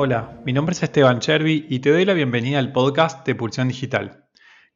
[0.00, 3.66] Hola, mi nombre es Esteban Chervi y te doy la bienvenida al podcast de Pulsión
[3.66, 4.26] Digital.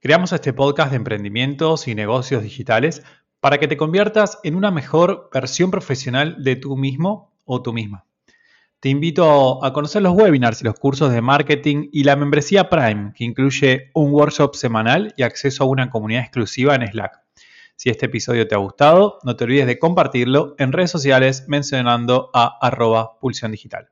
[0.00, 3.04] Creamos este podcast de emprendimientos y negocios digitales
[3.38, 8.04] para que te conviertas en una mejor versión profesional de tú mismo o tú misma.
[8.80, 13.12] Te invito a conocer los webinars y los cursos de marketing y la membresía Prime,
[13.14, 17.22] que incluye un workshop semanal y acceso a una comunidad exclusiva en Slack.
[17.76, 22.30] Si este episodio te ha gustado, no te olvides de compartirlo en redes sociales mencionando
[22.34, 23.88] a arroba pulsión digital.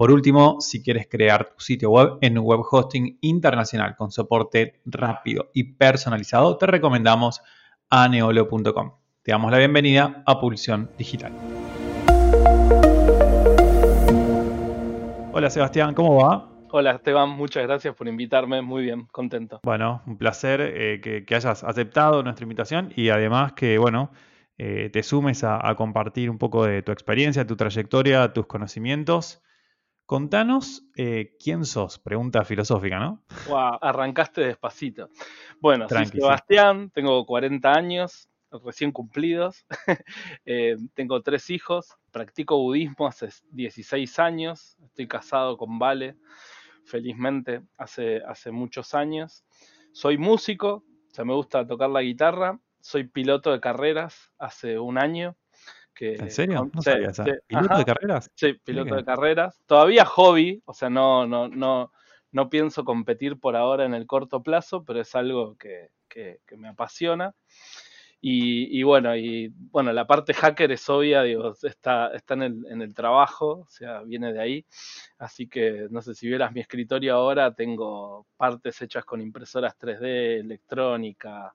[0.00, 4.80] Por último, si quieres crear tu sitio web en un web hosting internacional con soporte
[4.86, 7.42] rápido y personalizado, te recomendamos
[7.90, 8.92] aneolo.com.
[9.22, 11.32] Te damos la bienvenida a Pulsión Digital.
[15.34, 16.48] Hola Sebastián, ¿cómo va?
[16.70, 19.60] Hola Esteban, muchas gracias por invitarme, muy bien, contento.
[19.62, 24.12] Bueno, un placer eh, que, hayas aceptado nuestra invitación y además que, bueno,
[24.56, 29.42] eh, te sumes a, compartir un poco de tu experiencia, tu trayectoria, tus conocimientos
[30.10, 33.22] Contanos eh, quién sos, pregunta filosófica, ¿no?
[33.46, 35.08] Wow, arrancaste despacito.
[35.60, 38.28] Bueno, soy Sebastián, tengo 40 años,
[38.64, 39.64] recién cumplidos,
[40.44, 46.16] eh, tengo tres hijos, practico budismo hace 16 años, estoy casado con Vale,
[46.84, 49.44] felizmente, hace, hace muchos años.
[49.92, 54.98] Soy músico, o sea, me gusta tocar la guitarra, soy piloto de carreras hace un
[54.98, 55.36] año
[56.00, 56.70] ¿En serio?
[56.72, 57.12] No sabía
[57.46, 58.30] ¿Piloto de carreras?
[58.34, 59.60] Sí, piloto de carreras.
[59.66, 61.92] Todavía hobby, o sea, no, no, no,
[62.32, 65.90] no pienso competir por ahora en el corto plazo, pero es algo que,
[66.56, 67.34] me apasiona.
[68.22, 72.82] Y, bueno, y bueno, la parte hacker es obvia, digo, está, está en, el, en
[72.82, 74.66] el trabajo, o sea, viene de ahí.
[75.18, 80.40] Así que no sé si vieras mi escritorio ahora, tengo partes hechas con impresoras 3D,
[80.40, 81.54] electrónica,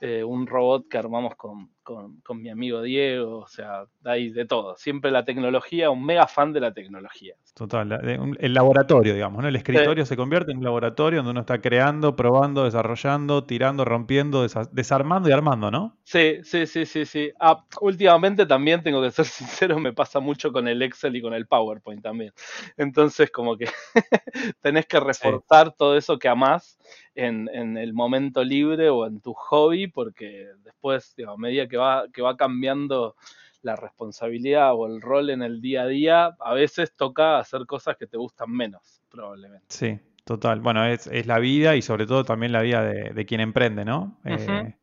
[0.00, 4.74] eh, un robot que armamos con, con, mi amigo Diego, o sea, hay de todo.
[4.76, 7.36] Siempre la tecnología, un mega fan de la tecnología.
[7.54, 7.92] Total,
[8.38, 9.48] el laboratorio, digamos, ¿no?
[9.48, 14.44] El escritorio se convierte en un laboratorio donde uno está creando, probando, desarrollando, tirando, rompiendo,
[14.72, 15.96] desarmando y armando, ¿no?
[16.02, 17.30] Sí, sí, sí, sí, sí.
[17.38, 21.34] Ah, últimamente también tengo que ser sincero, me pasa mucho con el Excel y con
[21.34, 22.32] el PowerPoint también.
[22.76, 23.68] Entonces, como que
[24.60, 26.78] tenés que reforzar todo eso que amás
[27.14, 32.04] en, en, el momento libre o en tu hobby, porque después, a medida que va,
[32.12, 33.16] que va cambiando
[33.62, 37.96] la responsabilidad o el rol en el día a día, a veces toca hacer cosas
[37.96, 39.66] que te gustan menos, probablemente.
[39.68, 40.60] Sí, total.
[40.60, 44.20] Bueno, es, es la vida y sobre todo también la vida de, quien emprende, ¿no?
[44.24, 44.74] Eh,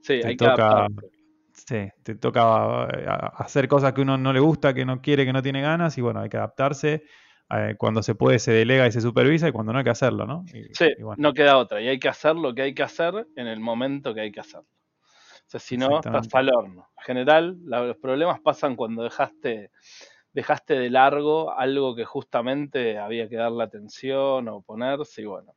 [0.00, 0.88] sí, hay toca,
[1.56, 3.06] Sí, te toca eh,
[3.38, 6.02] hacer cosas que uno no le gusta, que no quiere, que no tiene ganas y
[6.02, 7.04] bueno, hay que adaptarse.
[7.50, 10.26] Eh, cuando se puede se delega y se supervisa y cuando no hay que hacerlo,
[10.26, 10.44] ¿no?
[10.72, 13.60] sí, no queda otra y hay que hacer lo que hay que hacer en el
[13.60, 14.68] momento que hay que hacerlo.
[15.46, 16.88] O sea, si no, estás al horno.
[16.98, 19.70] En general, los problemas pasan cuando dejaste,
[20.32, 25.54] dejaste de largo algo que justamente había que darle atención o ponerse, y bueno.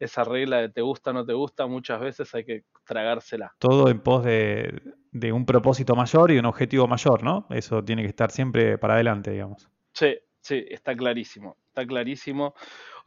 [0.00, 3.54] esa regla de te gusta o no te gusta, muchas veces hay que tragársela.
[3.58, 7.46] Todo en pos de, de un propósito mayor y un objetivo mayor, ¿no?
[7.50, 9.70] Eso tiene que estar siempre para adelante, digamos.
[9.92, 10.16] Sí,
[10.46, 12.54] Sí, está clarísimo, está clarísimo.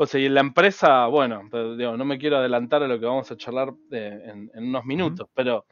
[0.01, 3.29] O sea, y en la empresa, bueno, no me quiero adelantar a lo que vamos
[3.31, 5.65] a charlar en, unos minutos, pero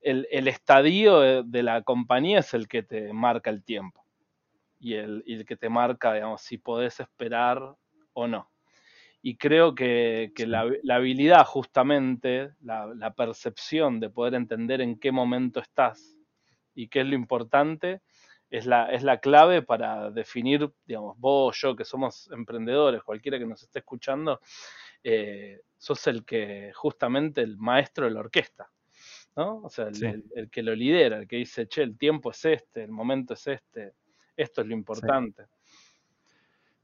[0.00, 4.04] el, estadio de, la compañía es el que te marca el tiempo
[4.80, 7.76] y el, que te marca, digamos, si podés esperar
[8.12, 8.50] o no.
[9.22, 16.18] Y creo que, la, habilidad, justamente, la percepción de poder entender en qué momento estás
[16.74, 18.00] y qué es lo importante,
[18.50, 23.46] es la, es la clave para definir, digamos, vos, yo, que somos emprendedores, cualquiera que
[23.46, 24.40] nos esté escuchando,
[25.04, 28.68] eh, sos el que, justamente, el maestro de la orquesta,
[29.36, 29.62] ¿no?
[29.62, 32.90] O sea, el, que lo lidera, el que dice, che, el tiempo es este, el
[32.90, 33.94] momento es este,
[34.36, 35.44] esto es lo importante.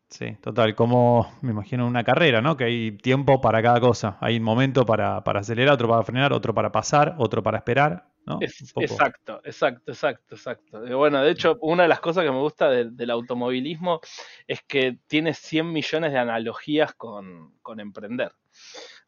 [0.09, 0.37] Sí.
[0.41, 2.57] total, como me imagino una carrera, ¿no?
[2.57, 4.17] Que hay tiempo para cada cosa.
[4.21, 8.16] Hay un momento para, para acelerar, otro para frenar, otro para pasar, otro para esperar
[8.27, 10.97] exacto, exacto, exacto, exacto.
[10.97, 14.01] Bueno, de hecho, una de las cosas que me gusta del automovilismo
[14.47, 18.33] es que tiene 100 millones de analogías con, emprender.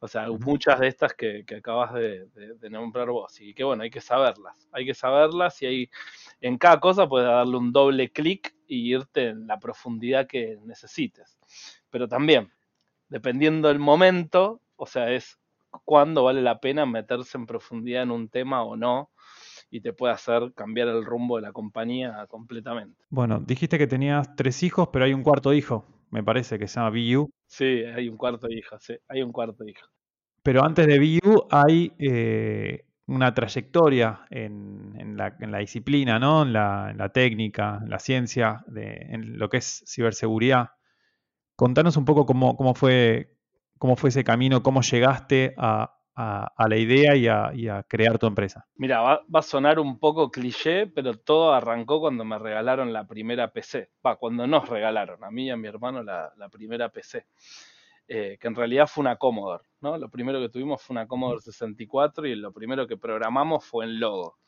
[0.00, 2.29] O sea, muchas de estas que, acabas de,
[2.70, 3.41] nombrar vos.
[3.41, 4.69] Y que bueno, hay que saberlas.
[4.73, 5.91] Hay que saberlas y hay,
[6.41, 11.38] en cada cosa puedes darle un doble clic y irte en la profundidad que necesites.
[11.91, 12.53] Pero también,
[13.09, 15.38] dependiendo del momento, o sea, es
[15.85, 19.11] cuándo vale la pena meterse en profundidad en un tema o no
[19.70, 23.05] y te puede hacer cambiar el rumbo de la compañía completamente.
[23.11, 26.81] Bueno, dijiste que tenías tres hijos, pero hay un cuarto hijo, me parece, que se
[26.81, 27.31] llama BU.
[27.47, 29.87] Sí, hay un cuarto hijo, sí, hay un cuarto hijo.
[30.43, 36.43] Pero antes de BU hay eh, una trayectoria en, la, disciplina, ¿no?
[36.43, 40.70] En la, técnica, en la ciencia, de, en lo que es ciberseguridad.
[41.56, 43.38] contanos un poco cómo, cómo, fue,
[43.79, 48.67] cómo fue ese camino, cómo llegaste a, la idea y a, crear tu empresa.
[48.77, 53.53] Mira, va, a sonar un poco cliché, pero todo arrancó cuando me regalaron la primera
[53.53, 53.91] PC.
[54.05, 57.27] Va, cuando nos regalaron, a mí y a mi hermano, la, primera PC.
[58.10, 59.99] Eh, que en realidad fue una Commodore, ¿no?
[59.99, 64.00] Lo primero que tuvimos fue una Commodore 64 y lo primero que programamos fue el
[64.00, 64.38] logo,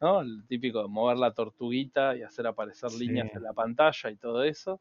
[0.00, 0.22] ¿no?
[0.22, 4.42] El típico de mover la tortuguita y hacer aparecer líneas en la pantalla y todo
[4.42, 4.80] eso.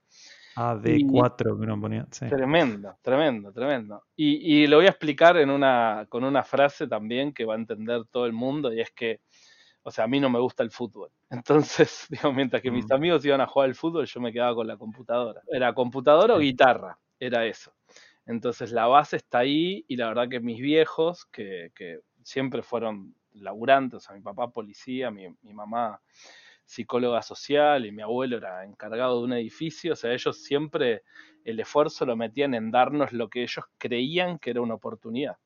[0.56, 2.06] AD4 que uno ponía.
[2.06, 4.04] Tremendo, tremendo, tremendo.
[4.16, 8.06] Y, lo voy a explicar en una, con una frase también que va a entender
[8.10, 9.20] todo el mundo y es que,
[9.84, 11.12] o sea, a mí no me gusta el fútbol.
[11.30, 12.94] Entonces, digo, mientras que mis mm.
[12.94, 15.42] amigos iban a jugar al fútbol, yo me quedaba con la computadora.
[15.52, 17.74] Era computadora o guitarra, era eso.
[18.30, 23.16] Entonces la base está ahí y la verdad que mis viejos, que, que siempre fueron
[23.32, 26.00] laburantes, o sea, mi papá policía, mi, mi mamá
[26.64, 31.02] psicóloga social y mi abuelo era encargado de un edificio, o sea, ellos siempre
[31.44, 35.38] el esfuerzo lo metían en darnos lo que ellos creían que era una oportunidad.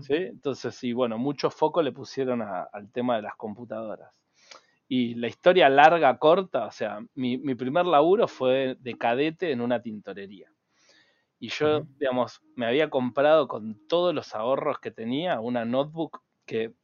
[0.00, 0.14] ¿Sí?
[0.14, 4.10] Entonces, sí, bueno, mucho foco le pusieron al tema de las computadoras.
[4.88, 9.80] Y la historia larga, corta, o sea, mi, primer laburo fue de cadete en una
[9.80, 10.50] tintorería.
[11.40, 16.74] Y yo, digamos, me había comprado con todos los ahorros que tenía una notebook que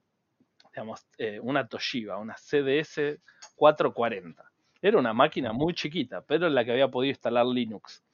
[0.75, 3.21] digamos, eh, una Toshiba, una CDS
[3.55, 4.45] 440.
[4.83, 8.05] Era una máquina muy chiquita, pero en la que había podido instalar Linux.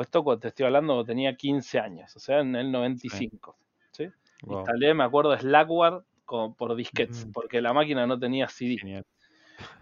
[0.00, 3.56] Esto cuando te estoy hablando tenía 15 años, o sea, en el 95.
[3.92, 4.08] ¿sí?
[4.46, 9.04] Instalé, me acuerdo, Slackware por disquetes, porque la máquina no tenía CD.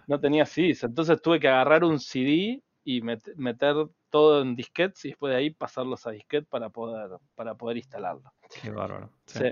[0.08, 3.76] No tenía CDs, entonces tuve que agarrar un CD y meter
[4.10, 8.32] todo en disquetes y después de ahí pasarlos a disquete para poder, para poder instalarlo.
[8.62, 9.10] Qué bárbaro.
[9.26, 9.44] Sí.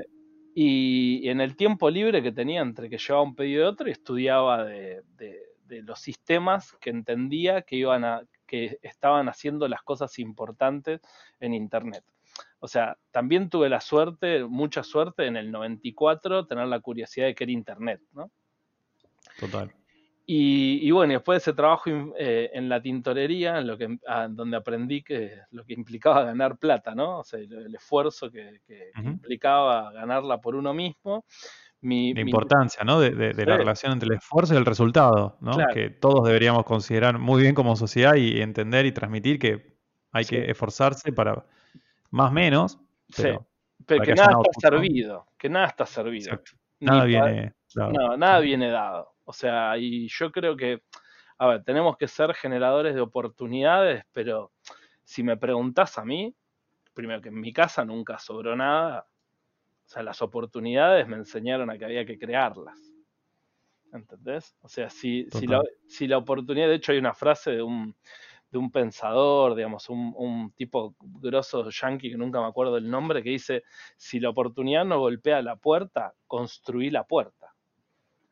[0.55, 4.65] Y en el tiempo libre que tenía entre que llevaba un pedido de otro, estudiaba
[4.65, 5.05] de,
[5.69, 11.01] los sistemas que entendía que, iban a, que estaban haciendo las cosas importantes
[11.39, 12.03] en Internet.
[12.59, 17.35] O sea, también tuve la suerte, mucha suerte en el 94, tener la curiosidad de
[17.35, 18.31] que era Internet, ¿no?
[19.39, 19.73] Total.
[20.31, 21.89] Y, bueno, después de ese trabajo
[22.19, 26.59] eh, en la tintorería, en lo que, ah, donde aprendí que lo que implicaba ganar
[26.59, 27.21] plata, ¿no?
[27.21, 28.61] O sea, el, esfuerzo que,
[29.03, 31.25] implicaba ganarla por uno mismo.
[31.81, 33.01] la importancia, ¿no?
[33.01, 35.57] De, la relación entre el esfuerzo y el resultado, ¿no?
[35.73, 39.79] Que todos deberíamos considerar muy bien como sociedad y entender y transmitir que
[40.13, 41.47] hay que esforzarse para
[42.11, 42.79] más menos,
[43.17, 43.47] pero,
[43.87, 46.39] pero que, nada está servido, que nada está servido.
[46.81, 48.17] Nada viene dado.
[48.19, 49.18] nada viene dado.
[49.29, 50.83] O sea, y yo creo que,
[51.37, 54.53] a ver, tenemos que ser generadores de oportunidades, pero
[55.05, 56.35] si me preguntas a mí,
[56.95, 59.07] primero que en mi casa nunca sobró nada,
[59.85, 62.79] o sea, las oportunidades me enseñaron a que había que crearlas.
[63.93, 64.57] ¿Entendés?
[64.63, 67.95] O sea, si, si, la, si la oportunidad, de hecho hay una frase de un,
[68.51, 73.23] de un pensador, digamos, un, un, tipo grosso yankee que nunca me acuerdo del nombre,
[73.23, 73.65] que dice,
[73.99, 77.38] si la oportunidad no golpea la puerta, construí la puerta.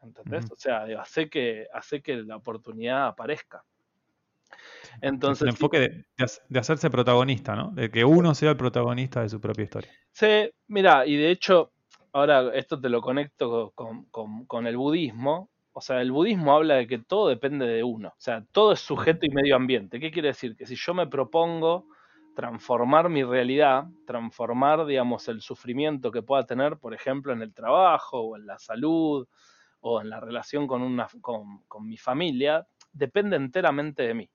[0.07, 0.51] ¿Entendés?
[0.51, 3.65] O sea, hace que, hace que la oportunidad aparezca.
[5.01, 5.79] Entonces, el enfoque
[6.19, 7.71] de, hacerse protagonista, ¿no?
[7.73, 9.91] De que uno sea el protagonista de su propia historia.
[10.13, 11.73] Sí, mira, y de hecho,
[12.13, 15.51] ahora esto te lo conecto con, el budismo.
[15.73, 18.09] O sea, el budismo habla de que todo depende de uno.
[18.09, 20.01] O sea, todo es sujeto y medio ambiente.
[20.01, 20.57] ¿Qué quiere decir?
[20.57, 21.87] Que si yo me propongo
[22.35, 28.21] transformar mi realidad, transformar, digamos, el sufrimiento que pueda tener, por ejemplo, en el trabajo
[28.21, 29.27] o en la salud
[29.81, 34.31] o en la relación con, una, con, mi familia depende enteramente de mí.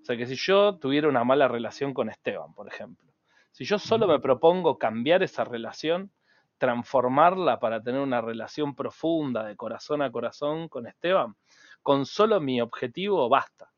[0.00, 3.12] O sea que si yo tuviera una mala relación con Esteban, por ejemplo,
[3.50, 6.12] si yo solo me propongo cambiar esa relación,
[6.58, 11.34] transformarla para tener una relación profunda de corazón a corazón con Esteban,
[11.82, 13.70] con solo mi objetivo basta.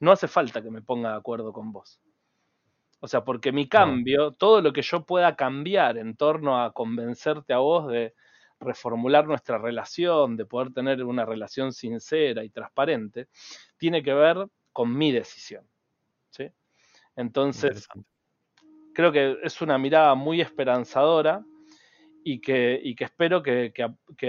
[0.00, 2.00] No hace falta que me ponga de acuerdo con vos.
[3.00, 7.52] O sea, porque mi cambio, todo lo que yo pueda cambiar en torno a convencerte
[7.52, 8.14] a vos de,
[8.62, 13.28] reformular nuestra relación, de poder tener una relación sincera y transparente,
[13.76, 15.68] tiene que ver con mi decisión.
[16.30, 16.50] ¿sí?
[17.16, 17.88] Entonces,
[18.94, 21.44] creo que es una mirada muy esperanzadora
[22.24, 23.72] y que, que espero que,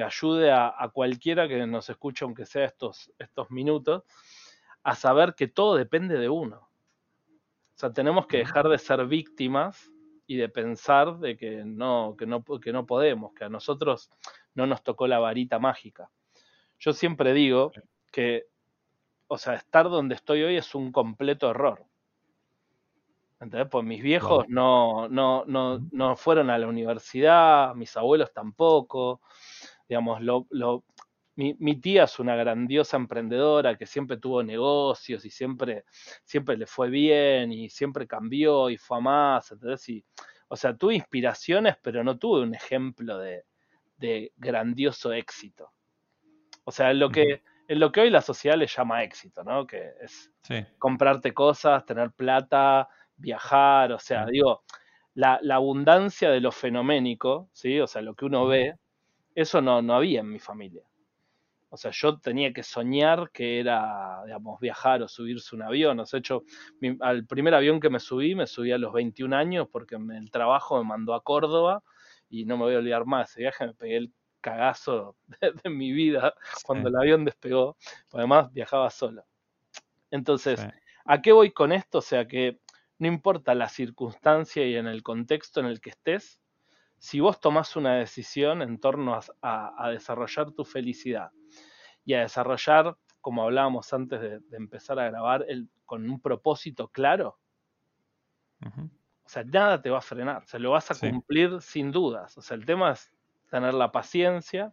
[0.03, 4.03] ayude a, cualquiera que nos escuche, aunque sea estos, estos minutos,
[4.83, 6.57] a saber que todo depende de uno.
[6.57, 9.92] O sea, tenemos que dejar de ser víctimas
[10.25, 14.09] y de pensar de que no, que no, que no podemos, que a nosotros
[14.55, 16.09] no nos tocó la varita mágica.
[16.79, 17.71] Yo siempre digo
[18.11, 18.45] que,
[19.27, 21.85] o sea, estar donde estoy hoy es un completo error.
[23.39, 23.67] ¿Entendés?
[23.69, 29.19] Pues mis viejos no, no, no, no fueron a la universidad, mis abuelos tampoco.
[29.89, 30.83] Digamos, lo, lo,
[31.35, 35.85] mi, tía es una grandiosa emprendedora que siempre tuvo negocios y siempre,
[36.23, 39.89] siempre le fue bien y siempre cambió y fue a más, ¿entendés?
[39.89, 40.05] Y,
[40.47, 43.43] o sea, tuve inspiraciones, pero no tuve un ejemplo de,
[44.35, 45.71] grandioso éxito.
[46.65, 49.65] O sea, en lo que, en lo que hoy la sociedad le llama éxito, ¿no?
[49.65, 50.31] Que es
[50.77, 54.63] comprarte cosas, tener plata, viajar, o sea, digo,
[55.13, 57.79] la, la, abundancia de lo fenoménico, ¿sí?
[57.79, 58.75] O sea, lo que uno ve,
[59.35, 60.83] eso no, no había en mi familia.
[61.73, 65.99] O sea, yo tenía que soñar que era, digamos, viajar o subirse un avión.
[65.99, 66.43] O sea, hecho,
[66.99, 70.77] al primer avión que me subí, me subí a los 21 años porque el trabajo
[70.77, 71.81] me mandó a Córdoba
[72.29, 73.31] y no me voy a olvidar más.
[73.31, 75.15] Ese viaje me pegué el cagazo
[75.63, 77.75] de, mi vida cuando el avión despegó.
[78.11, 79.25] Además, viajaba solo.
[80.11, 80.63] Entonces,
[81.05, 81.97] ¿a qué voy con esto?
[81.97, 82.59] O sea, que
[82.99, 86.39] no importa la circunstancia y en el contexto en el que estés,
[86.99, 91.31] si vos tomás una decisión en torno a desarrollar tu felicidad,
[92.05, 97.39] y a desarrollar, como hablábamos antes de, empezar a grabar, el, con un propósito claro,
[99.25, 102.37] o sea, nada te va a frenar, se lo vas a cumplir sin dudas.
[102.37, 103.11] O sea, el tema es
[103.49, 104.71] tener la paciencia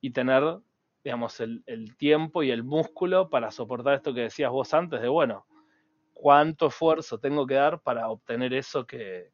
[0.00, 0.58] y tener,
[1.02, 5.08] digamos, el, el tiempo y el músculo para soportar esto que decías vos antes de,
[5.08, 5.46] bueno,
[6.24, 9.32] cuánto esfuerzo tengo que dar para obtener eso que,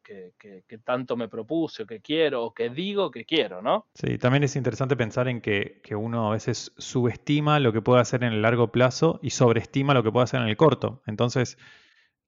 [0.83, 3.87] tanto me propuse o que quiero o que digo que quiero, ¿no?
[3.93, 8.25] Sí, también es interesante pensar en que, uno a veces subestima lo que puede hacer
[8.25, 11.01] en el largo plazo y sobreestima lo que puede hacer en el corto.
[11.07, 11.57] Entonces,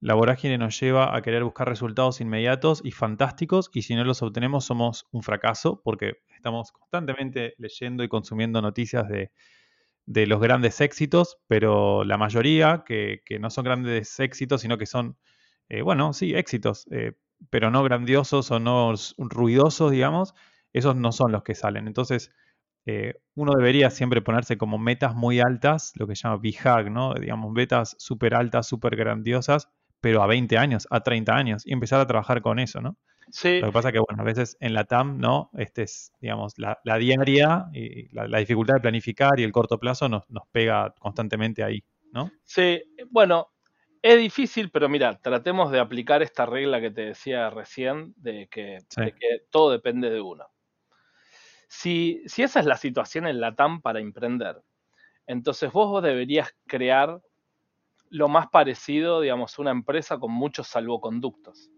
[0.00, 4.22] la vorágine nos lleva a querer buscar resultados inmediatos y fantásticos y si no los
[4.22, 9.30] obtenemos somos un fracaso porque estamos constantemente leyendo y consumiendo noticias de
[10.06, 15.16] de los grandes éxitos, pero la mayoría que, no son grandes éxitos, sino que son,
[15.68, 17.12] eh, bueno, sí, éxitos, eh,
[17.50, 20.34] pero no grandiosos o no ruidosos, digamos,
[20.72, 21.86] esos no son los que salen.
[21.86, 22.32] Entonces,
[22.86, 27.14] eh, uno debería siempre ponerse como metas muy altas, lo que se llama BHAG, ¿no?
[27.14, 29.68] Digamos, metas súper altas, súper grandiosas,
[30.00, 32.98] pero a 20 años, a 30 años, y empezar a trabajar con eso, ¿no?
[33.26, 35.50] Lo que pasa es que, bueno, a veces en la TAM, ¿no?
[35.54, 40.28] Este es, digamos, la, diaria y la, dificultad de planificar y el corto plazo nos,
[40.30, 42.30] nos pega constantemente ahí, ¿no?
[42.44, 43.48] Sí, bueno,
[44.04, 48.80] es difícil, pero mira, tratemos de aplicar esta regla que te decía recién, de que,
[49.50, 50.44] todo depende de uno.
[51.68, 54.62] Si, si, esa es la situación en la TAM para emprender,
[55.26, 57.22] entonces vos deberías crear
[58.10, 61.70] lo más parecido, digamos, una empresa con muchos salvoconductos.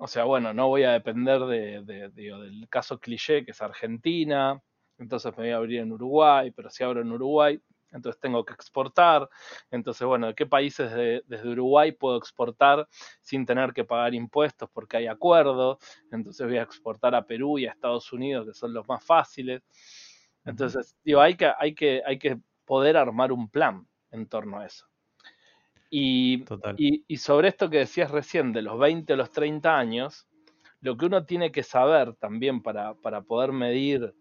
[0.00, 4.60] O sea, bueno, no voy a depender de, del caso cliché que es Argentina,
[4.96, 8.52] entonces me voy a abrir en Uruguay, pero si abro en Uruguay, entonces tengo que
[8.52, 9.28] exportar.
[9.70, 12.86] Entonces, bueno, ¿de qué países desde Uruguay puedo exportar
[13.22, 15.78] sin tener que pagar impuestos porque hay acuerdos?
[16.12, 19.62] Entonces voy a exportar a Perú y a Estados Unidos, que son los más fáciles.
[20.44, 24.66] Entonces, digo, hay que, hay que, hay que poder armar un plan en torno a
[24.66, 24.87] eso.
[25.90, 26.44] Y,
[26.76, 30.28] y, sobre esto que decías recién, de los 20 a los 30 años,
[30.80, 32.94] lo que uno tiene que saber también para,
[33.26, 34.14] poder medir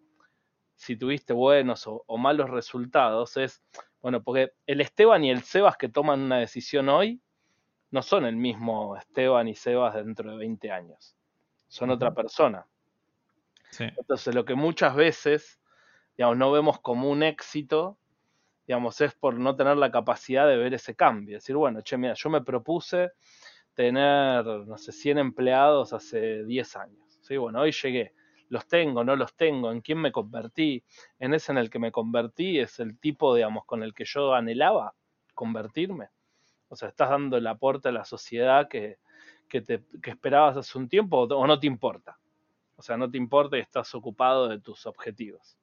[0.75, 3.61] si tuviste buenos o, malos resultados es,
[4.01, 7.21] bueno, porque el Esteban y el Sebas que toman una decisión hoy
[7.91, 11.15] no son el mismo Esteban y Sebas dentro de 20 años,
[11.67, 12.65] son otra persona.
[13.79, 15.59] Entonces, lo que muchas veces,
[16.17, 17.97] digamos, no vemos como un éxito,
[18.67, 21.37] digamos, es por no tener la capacidad de ver ese cambio.
[21.37, 23.11] Decir, bueno, che, mira, yo me propuse
[23.73, 27.19] tener, no sé, 100 empleados hace 10 años.
[27.21, 27.37] ¿sí?
[27.37, 28.13] Bueno, hoy llegué.
[28.49, 30.83] Los tengo, no los tengo, en quién me convertí.
[31.17, 34.33] En ese en el que me convertí es el tipo, digamos, con el que yo
[34.33, 34.93] anhelaba
[35.33, 36.09] convertirme.
[36.67, 38.97] O sea, estás dando el aporte a la sociedad que,
[39.47, 42.17] que, te, que esperabas hace un tiempo o no te importa.
[42.75, 45.57] O sea, no te importa y estás ocupado de tus objetivos.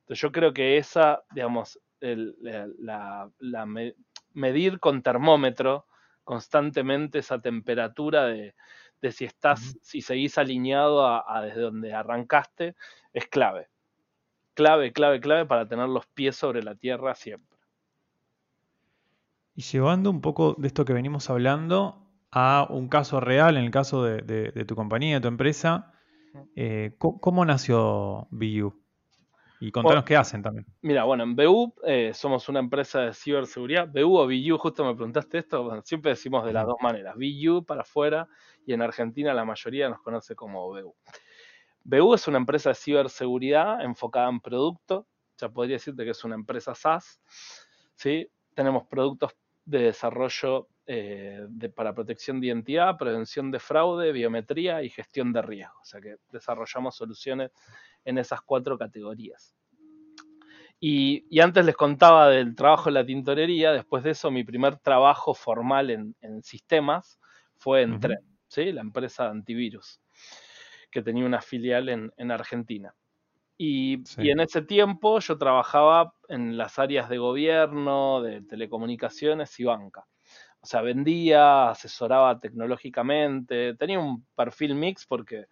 [0.00, 3.30] Entonces yo creo que esa, digamos, la,
[4.32, 5.86] medir con termómetro
[6.24, 8.54] constantemente esa temperatura de,
[9.12, 12.74] si estás, si seguís alineado a, desde donde arrancaste,
[13.12, 13.68] es clave.
[14.54, 17.56] Clave, clave, clave para tener los pies sobre la tierra siempre.
[19.54, 23.70] Y llevando un poco de esto que venimos hablando a un caso real, en el
[23.70, 25.92] caso de, tu compañía, de tu empresa,
[26.54, 28.74] eh, ¿cómo, nació BU?
[29.60, 30.66] Y contanos qué hacen también.
[30.82, 33.88] Mira, bueno, en BU eh, somos una empresa de ciberseguridad.
[33.88, 37.14] BU o BU, justo me preguntaste esto, siempre decimos de las dos maneras.
[37.16, 38.28] BU para afuera
[38.66, 40.94] y en Argentina la mayoría nos conoce como BU.
[41.84, 45.06] BU es una empresa de ciberseguridad enfocada en producto.
[45.38, 47.20] Ya podría decirte que es una empresa SaaS.
[47.94, 48.28] ¿sí?
[48.54, 54.90] Tenemos productos de desarrollo eh, de, para protección de identidad, prevención de fraude, biometría y
[54.90, 55.74] gestión de riesgo.
[55.80, 57.50] O sea que desarrollamos soluciones
[58.06, 59.54] en esas cuatro categorías.
[60.80, 65.34] Y, antes les contaba del trabajo en la tintorería, después de eso mi primer trabajo
[65.34, 67.18] formal en, sistemas
[67.56, 68.72] fue en Tren, ¿sí?
[68.72, 70.00] la empresa de antivirus,
[70.90, 72.94] que tenía una filial en, Argentina.
[73.58, 79.64] Y, y, en ese tiempo yo trabajaba en las áreas de gobierno, de telecomunicaciones y
[79.64, 80.06] banca.
[80.60, 85.46] O sea, vendía, asesoraba tecnológicamente, tenía un perfil mix porque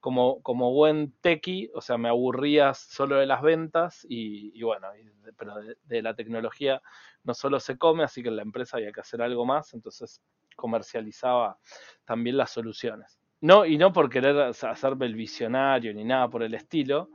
[0.00, 4.88] como, como buen tequi, o sea, me aburría solo de las ventas y, bueno,
[5.36, 6.80] pero de, la tecnología
[7.24, 10.22] no solo se come, así que en la empresa había que hacer algo más, entonces
[10.54, 11.58] comercializaba
[12.04, 13.18] también las soluciones.
[13.40, 17.10] No, y no por querer hacerme el visionario ni nada por el estilo,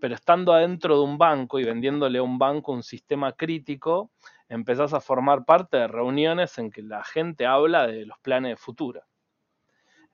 [0.00, 4.10] pero estando adentro de un banco y vendiéndole a un banco un sistema crítico,
[4.48, 8.56] empezás a formar parte de reuniones en que la gente habla de los planes de
[8.56, 9.02] futuro.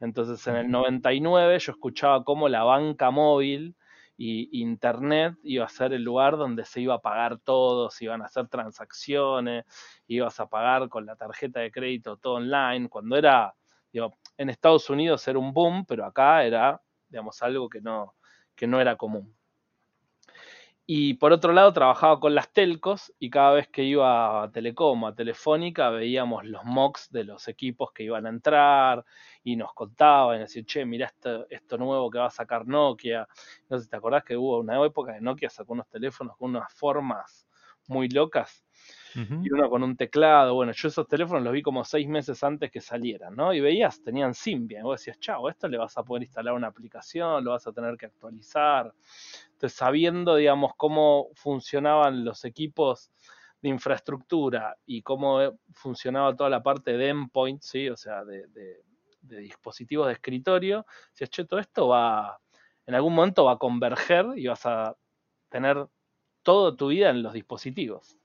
[0.01, 3.77] Entonces en el 99 yo escuchaba cómo la banca móvil
[4.17, 8.21] y Internet iba a ser el lugar donde se iba a pagar todo, se iban
[8.23, 9.65] a hacer transacciones,
[10.09, 13.55] ibas a pagar con la tarjeta de crédito todo online, cuando era,
[13.93, 18.17] digo, en Estados Unidos era un boom, pero acá era, digamos, algo que no,
[18.57, 19.38] que no era común.
[20.91, 25.05] Y por otro lado, trabajaba con las telcos y cada vez que iba a Telecom,
[25.05, 29.05] a Telefónica, veíamos los mocks de los equipos que iban a entrar
[29.45, 33.29] y nos contaban, y decían, che, mira esto, esto nuevo que va a sacar Nokia.
[33.69, 36.57] No sé si te acordás que hubo una época de Nokia sacó unos teléfonos con
[36.57, 37.47] unas formas
[37.87, 38.65] muy locas
[39.43, 40.55] y uno con un teclado.
[40.55, 43.53] Bueno, yo esos teléfonos los vi como seis meses antes que salieran, ¿no?
[43.53, 44.83] Y veías, tenían Symbian.
[44.83, 47.73] Y vos decías, chao, esto le vas a poder instalar una aplicación, lo vas a
[47.73, 48.93] tener que actualizar.
[49.53, 53.11] Entonces, sabiendo, digamos, cómo funcionaban los equipos
[53.61, 57.89] de infraestructura y cómo eh, funcionaba toda la parte de endpoint, ¿sí?
[57.89, 58.47] O sea, de,
[59.21, 62.41] dispositivos de escritorio, decías, che, todo esto va,
[62.87, 64.97] en algún momento va a converger y vas a
[65.49, 65.87] tener
[66.43, 68.17] toda tu vida en los dispositivos.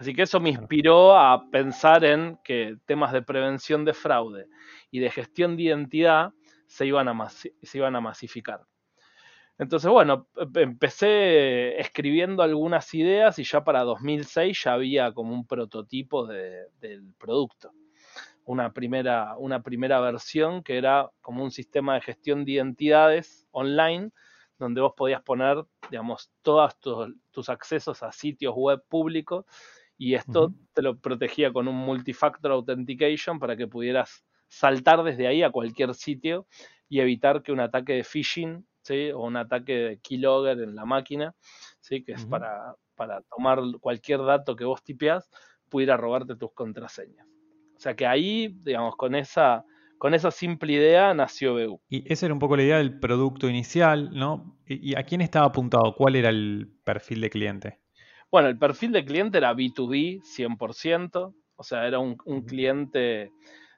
[0.00, 4.46] Así que eso me inspiró a pensar en que temas de prevención de fraude
[4.90, 6.32] y de gestión de identidad
[6.66, 8.62] se iban a, se iban a masificar.
[9.58, 16.26] Entonces, bueno, empecé escribiendo algunas ideas y ya para 2006 ya había como un prototipo
[16.26, 17.72] del producto.
[18.46, 24.12] Una primera, una primera versión que era como un sistema de gestión de identidades online
[24.56, 26.78] donde vos podías poner, digamos, todos
[27.30, 29.44] tus accesos a sitios web públicos
[30.00, 35.42] y esto te lo protegía con un multifactor authentication para que pudieras saltar desde ahí
[35.42, 36.46] a cualquier sitio
[36.88, 39.10] y evitar que un ataque de phishing ¿sí?
[39.10, 41.34] o un ataque de keylogger en la máquina,
[41.80, 42.02] ¿sí?
[42.02, 45.28] que es para, para tomar cualquier dato que vos tipeás,
[45.68, 47.26] pudiera robarte tus contraseñas.
[47.76, 49.66] O sea que ahí, digamos, con esa,
[49.98, 51.82] con esa simple idea nació BU.
[51.90, 54.58] Y esa era un poco la idea del producto inicial, ¿no?
[54.66, 55.94] ¿Y a quién estaba apuntado?
[55.94, 57.79] ¿Cuál era el perfil de cliente?
[58.30, 62.16] Bueno, el perfil de cliente era B2B 100%, o sea, era un,
[62.46, 63.32] cliente,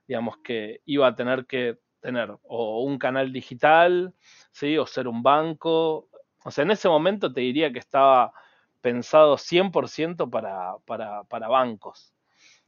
[0.06, 4.14] digamos, que iba a tener que tener o un canal digital,
[4.52, 4.76] ¿sí?
[4.76, 6.08] O ser un banco.
[6.44, 8.32] O sea, en ese momento te diría que estaba
[8.80, 12.14] pensado 100% para, para, para bancos.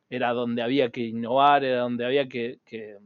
[0.08, 2.98] Era donde había que innovar, era donde había que que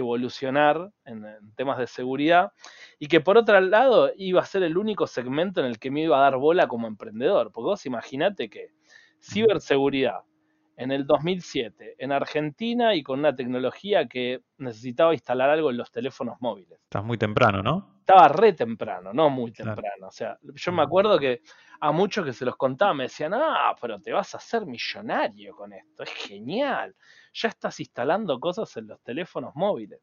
[0.00, 1.24] evolucionar en,
[1.56, 2.52] temas de seguridad
[2.98, 6.02] y que por otro lado iba a ser el único segmento en el que me
[6.02, 7.52] iba a dar bola como emprendedor.
[7.52, 8.68] Porque vos imaginate que
[9.20, 10.20] ciberseguridad
[10.76, 15.90] en el 2007 en Argentina y con una tecnología que necesitaba instalar algo en los
[15.90, 16.80] teléfonos móviles.
[16.82, 17.94] Estás muy temprano, ¿no?
[18.00, 20.08] Estaba re temprano, no muy temprano.
[20.08, 21.40] O sea, yo me acuerdo que
[21.80, 25.54] a muchos que se los contaba me decían, ah, pero te vas a hacer millonario
[25.54, 26.94] con esto, es genial
[27.34, 30.00] ya estás instalando cosas en los teléfonos móviles.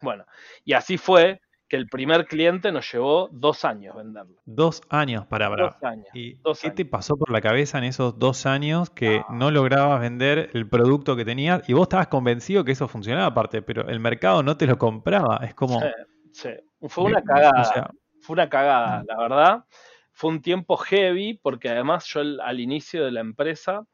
[0.00, 0.24] Bueno,
[0.64, 4.40] y así fue que el primer cliente nos llevó dos años venderlo.
[4.44, 6.06] Dos años para Dos años.
[6.14, 9.26] ¿Y qué te pasó por la cabeza en esos dos años que ah.
[9.32, 11.68] no lograbas vender el producto que tenías?
[11.68, 15.40] Y vos estabas convencido que eso funcionaba aparte, pero el mercado no te lo compraba.
[15.42, 15.80] Es como...
[15.80, 15.88] Sí,
[16.32, 16.50] sí.
[16.88, 17.90] Fue una cagada.
[18.20, 19.64] fue una cagada, la verdad.
[20.12, 23.84] Fue un tiempo heavy porque además yo al inicio de la empresa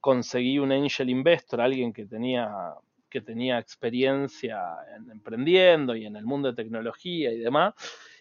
[0.00, 2.50] conseguí un angel investor, alguien que tenía,
[3.08, 4.58] que tenía experiencia
[4.96, 7.74] en emprendiendo y en el mundo de tecnología y demás,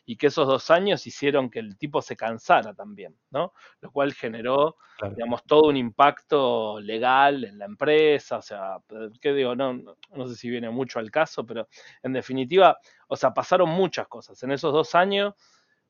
[0.05, 3.53] y que esos dos años hicieron que el tipo se cansara también, ¿no?
[3.79, 4.75] Lo cual generó,
[5.15, 8.77] digamos, todo un impacto legal en la empresa, o sea,
[9.21, 9.55] ¿qué digo?
[9.55, 11.67] No, no, sé si viene mucho al caso, pero
[12.01, 14.41] en definitiva, o sea, pasaron muchas cosas.
[14.41, 15.35] En esos dos años,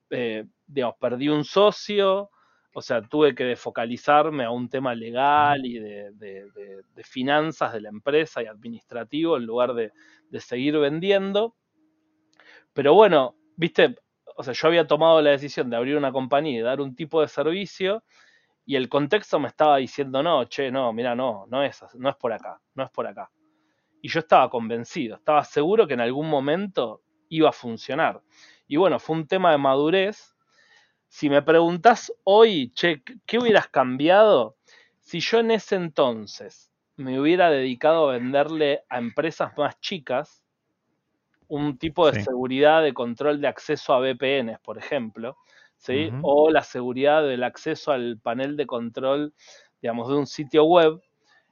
[0.09, 2.29] eh, digamos, perdí un socio,
[2.73, 8.43] o sea, tuve que focalizarme a un tema legal y de, finanzas de la empresa
[8.43, 9.91] y administrativo en lugar de,
[10.39, 11.55] seguir vendiendo.
[12.73, 13.95] Pero bueno, viste,
[14.35, 17.21] o sea, yo había tomado la decisión de abrir una compañía y dar un tipo
[17.21, 18.03] de servicio
[18.65, 22.15] y el contexto me estaba diciendo, no, che, no, mira, no, no es, no es
[22.15, 23.31] por acá, no es por acá.
[24.01, 28.21] Y yo estaba convencido, estaba seguro que en algún momento iba a funcionar.
[28.67, 30.35] Y bueno, fue un tema de madurez.
[31.09, 34.55] Si me preguntas hoy, che, ¿qué hubieras cambiado
[35.09, 40.43] si yo en ese entonces me hubiera dedicado a venderle a empresas más chicas
[41.47, 45.35] un tipo de seguridad de control de acceso a VPNs, por ejemplo,
[45.77, 46.11] ¿sí?
[46.21, 49.33] o la seguridad del acceso al panel de control,
[49.81, 51.01] digamos, de un sitio web,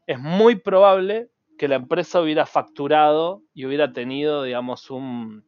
[0.05, 5.43] es muy probable que la empresa hubiera facturado y hubiera tenido, digamos, un,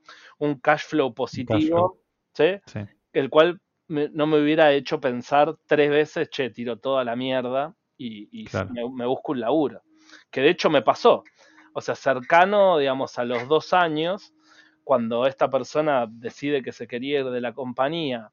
[0.64, 2.00] cash flow positivo,
[2.34, 2.60] ¿sí?
[3.14, 8.48] el cual no me hubiera hecho pensar tres veces, che, tiro toda la mierda y,
[8.72, 9.84] me, busco un laburo.
[10.32, 11.24] Que de hecho me pasó.
[11.74, 14.34] O sea, cercano, digamos, a los dos años,
[14.84, 18.32] cuando esta persona decide que se quería ir de la compañía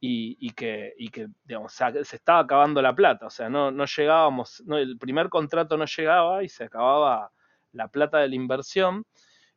[0.00, 4.78] y, que, que, digamos, se estaba acabando la plata, o sea, no, no llegábamos, no,
[4.78, 7.32] el primer contrato no llegaba y se acababa
[7.72, 9.04] la plata de la inversión,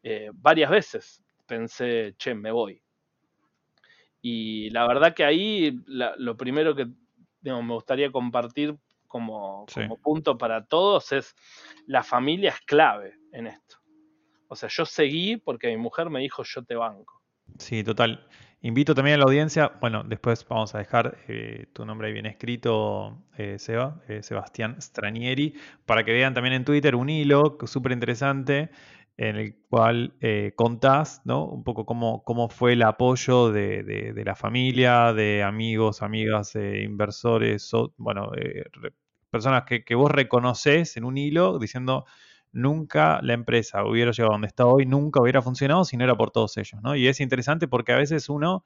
[0.02, 2.82] eh, varias veces pensé, che, me voy.
[4.22, 6.88] Y la verdad que ahí lo primero que
[7.42, 11.36] me gustaría compartir como, como punto para todos es
[11.86, 13.78] la familia es clave en esto.
[14.48, 17.22] O sea, yo seguí porque mi mujer me dijo yo te banco.
[17.58, 18.28] Sí, total.
[18.64, 22.28] Invito también a la audiencia, bueno, después vamos a dejar eh, tu nombre ahí bien
[22.28, 25.56] escrito, eh, Seba, eh, Sebastián Stranieri,
[25.86, 28.70] para que vean también en Twitter un hilo súper interesante
[29.18, 30.16] en el cual
[30.56, 31.46] contás ¿no?
[31.46, 38.32] un poco cómo, cómo fue el apoyo de, la familia, de amigos, amigas, inversores, bueno,
[39.30, 42.06] personas que, que vos reconoces en un hilo diciendo
[42.52, 46.16] nunca la empresa hubiera llegado a donde está hoy, nunca hubiera funcionado si no era
[46.16, 46.96] por todos ellos, ¿no?
[46.96, 48.66] Y es interesante porque a veces uno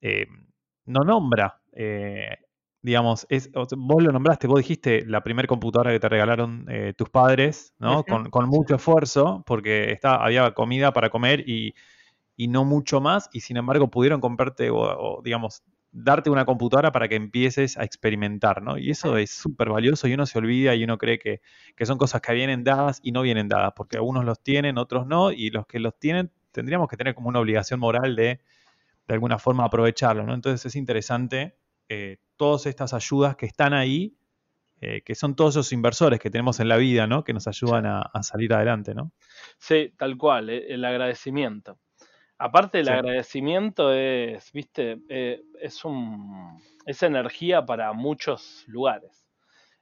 [0.00, 0.26] eh,
[0.86, 2.38] no nombra, eh,
[2.82, 7.10] digamos, es, vos lo nombraste, vos dijiste la primera computadora que te regalaron eh, tus
[7.10, 8.04] padres, ¿no?
[8.04, 11.74] con, mucho esfuerzo, porque está, había comida para comer y,
[12.48, 15.62] no mucho más, y sin embargo pudieron comprarte, o digamos,
[15.92, 18.78] darte una computadora para que empieces a experimentar, ¿no?
[18.78, 21.40] Y eso es súper valioso y uno se olvida y uno cree que,
[21.84, 25.32] son cosas que vienen dadas y no vienen dadas, porque algunos los tienen, otros no,
[25.32, 28.40] y los que los tienen tendríamos que tener como una obligación moral de,
[29.06, 30.34] de alguna forma, aprovecharlo, ¿no?
[30.34, 31.56] Entonces es interesante
[31.88, 34.16] eh, todas estas ayudas que están ahí,
[34.80, 37.22] eh, que son todos esos inversores que tenemos en la vida, ¿no?
[37.22, 39.12] Que nos ayudan a, a salir adelante, ¿no?
[39.58, 41.78] Sí, tal cual, eh, el agradecimiento.
[42.38, 49.28] Aparte del agradecimiento es, viste, eh, es un es energía para muchos lugares.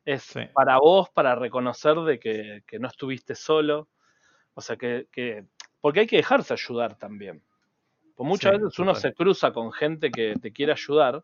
[0.04, 3.88] Es para vos, para reconocer de que, no estuviste solo.
[4.54, 5.06] O sea que,
[5.80, 7.40] porque hay que dejarse ayudar también.
[8.16, 11.22] Pues muchas veces uno se cruza con gente que te quiere ayudar,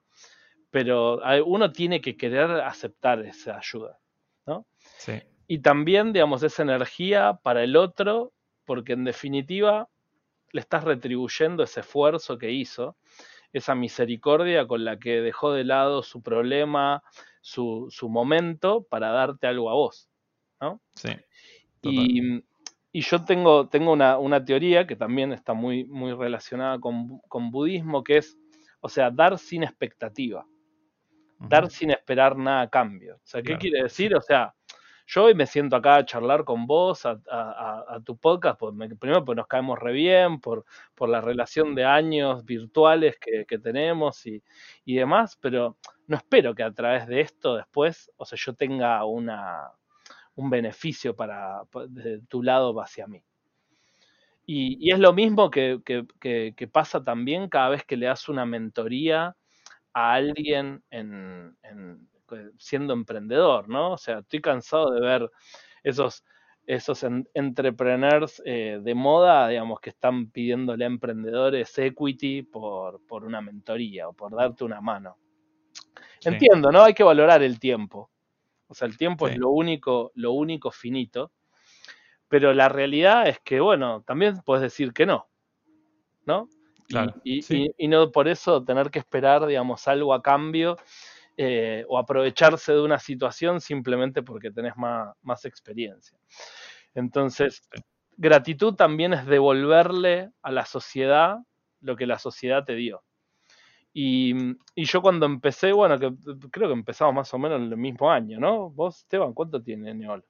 [0.74, 4.00] pero uno tiene que querer aceptar esa ayuda,
[4.44, 4.66] ¿no?
[4.98, 5.22] Sí.
[5.46, 8.32] Y también, digamos, esa energía para el otro,
[8.64, 9.88] porque en definitiva
[10.50, 12.96] le estás retribuyendo ese esfuerzo que hizo,
[13.52, 17.04] esa misericordia con la que dejó de lado su problema,
[17.40, 20.08] su, momento, para darte algo a vos.
[20.60, 20.80] ¿no?
[20.96, 21.10] Sí.
[21.82, 22.42] Y,
[23.00, 28.36] yo tengo, tengo una, teoría que también está muy, muy relacionada con, budismo, que es,
[28.80, 30.44] o sea, dar sin expectativa,
[31.38, 33.16] dar sin esperar nada a cambio.
[33.16, 34.14] O sea, ¿qué quiere decir?
[34.14, 34.54] O sea,
[35.06, 39.36] yo hoy me siento acá a charlar con vos, a, tu podcast, pues primero porque
[39.36, 44.42] nos caemos re bien, por, por la relación de años virtuales que, tenemos y,
[44.86, 49.70] demás, pero no espero que a través de esto después, o sea, yo tenga una,
[50.36, 53.22] un beneficio para, de tu lado hacia mí.
[54.46, 55.80] Y, es lo mismo que,
[56.72, 59.36] pasa también cada vez que le das una mentoría
[59.94, 61.56] a alguien en,
[62.58, 63.92] siendo emprendedor, ¿no?
[63.92, 65.30] O sea, estoy cansado de ver
[65.82, 66.24] esos,
[66.66, 67.04] esos
[67.34, 74.12] entrepreneurs eh, de moda, digamos, que están pidiéndole a emprendedores equity por, una mentoría o
[74.12, 75.16] por darte una mano.
[76.24, 76.82] Entiendo, ¿no?
[76.82, 78.10] Hay que valorar el tiempo.
[78.66, 81.32] O sea, el tiempo es lo único, lo único finito.
[82.28, 85.28] Pero la realidad es que, bueno, también puedes decir que no.
[86.26, 86.48] ¿No?
[86.88, 87.42] Claro, y,
[87.78, 90.76] y, no por eso tener que esperar, digamos, algo a cambio
[91.36, 96.16] eh, o aprovecharse de una situación simplemente porque tenés más, experiencia.
[96.94, 97.68] Entonces,
[98.16, 101.38] gratitud también es devolverle a la sociedad
[101.80, 103.02] lo que la sociedad te dio.
[103.92, 104.34] Y,
[104.76, 106.12] yo cuando empecé, bueno, que
[106.52, 108.70] creo que empezamos más o menos en el mismo año, ¿no?
[108.70, 110.24] Vos, Esteban, ¿cuánto tiene Neol?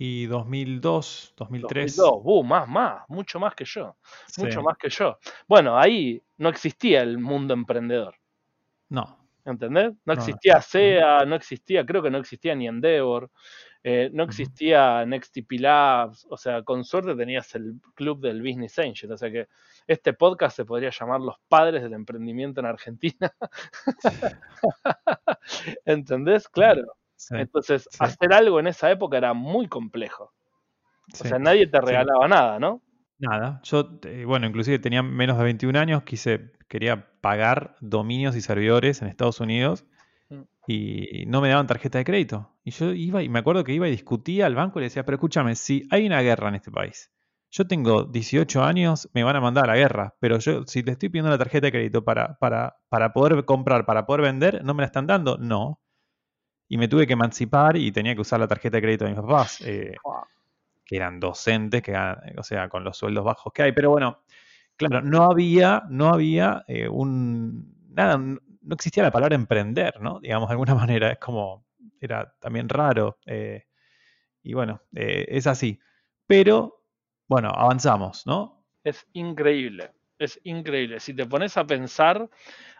[0.00, 1.96] Y 2002, 2003.
[1.96, 3.96] 2002, uh, más, más, mucho más que yo.
[4.36, 5.18] Mucho más que yo.
[5.48, 8.14] Bueno, ahí no existía el mundo emprendedor.
[8.88, 9.18] No.
[9.44, 9.94] ¿Entendés?
[10.04, 13.30] No existía SEA, no existía, creo que no existía ni Endeavor,
[13.82, 19.10] eh, no existía NextTP Labs, o sea, con suerte tenías el club del Business Angel,
[19.10, 19.48] o sea que
[19.86, 23.32] este podcast se podría llamar Los Padres del Emprendimiento en Argentina.
[25.86, 26.46] ¿Entendés?
[26.48, 26.98] Claro.
[27.30, 30.32] Entonces, hacer algo en esa época era muy complejo.
[31.12, 32.82] O sea, nadie te regalaba nada, ¿no?
[33.18, 33.60] Nada.
[33.64, 39.08] Yo, bueno, inclusive tenía menos de 21 años, quise, quería pagar dominios y servidores en
[39.08, 39.84] Estados Unidos
[40.28, 40.42] mm.
[40.68, 42.54] y no me daban tarjeta de crédito.
[42.62, 45.04] Y yo iba, y me acuerdo que iba y discutía al banco y le decía,
[45.04, 47.10] pero escúchame, si hay una guerra en este país,
[47.50, 50.92] yo tengo 18 años, me van a mandar a la guerra, pero yo si le
[50.92, 54.74] estoy pidiendo la tarjeta de crédito para, para, para poder comprar, para poder vender, ¿no
[54.74, 55.38] me la están dando?
[55.38, 55.80] No.
[56.68, 59.20] Y me tuve que emancipar y tenía que usar la tarjeta de crédito de mis
[59.20, 59.60] papás.
[59.62, 59.96] Eh,
[60.88, 61.94] que eran docentes, que
[62.36, 63.72] o sea, con los sueldos bajos que hay.
[63.72, 64.22] Pero bueno,
[64.76, 70.18] claro, no había, no había eh, un, nada, no existía la palabra emprender, ¿no?
[70.20, 71.66] Digamos, de alguna manera, es como,
[72.00, 73.18] era también raro.
[73.26, 73.66] Eh,
[74.42, 75.78] y bueno, eh, es así.
[76.26, 76.84] Pero,
[77.26, 78.64] bueno, avanzamos, ¿no?
[78.82, 81.00] Es increíble, es increíble.
[81.00, 82.30] Si te pones a pensar,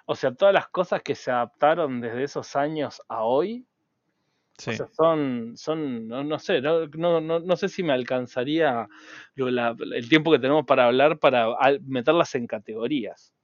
[0.06, 3.66] o sea, todas las cosas que se adaptaron desde esos años a hoy,
[4.58, 8.88] son, son no, sé, no, sé si me alcanzaría
[9.36, 13.34] el tiempo que tenemos para hablar para meterlas en categorías.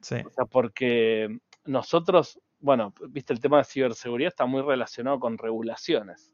[0.00, 6.32] O sea, porque nosotros, bueno, viste, el tema de ciberseguridad está muy relacionado con regulaciones.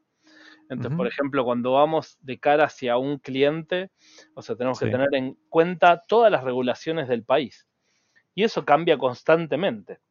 [0.69, 3.91] Entonces, por ejemplo, cuando vamos de cara hacia un cliente,
[4.33, 7.69] o sea, tenemos que tener en cuenta todas las regulaciones del país.
[8.35, 10.01] Y eso cambia constantemente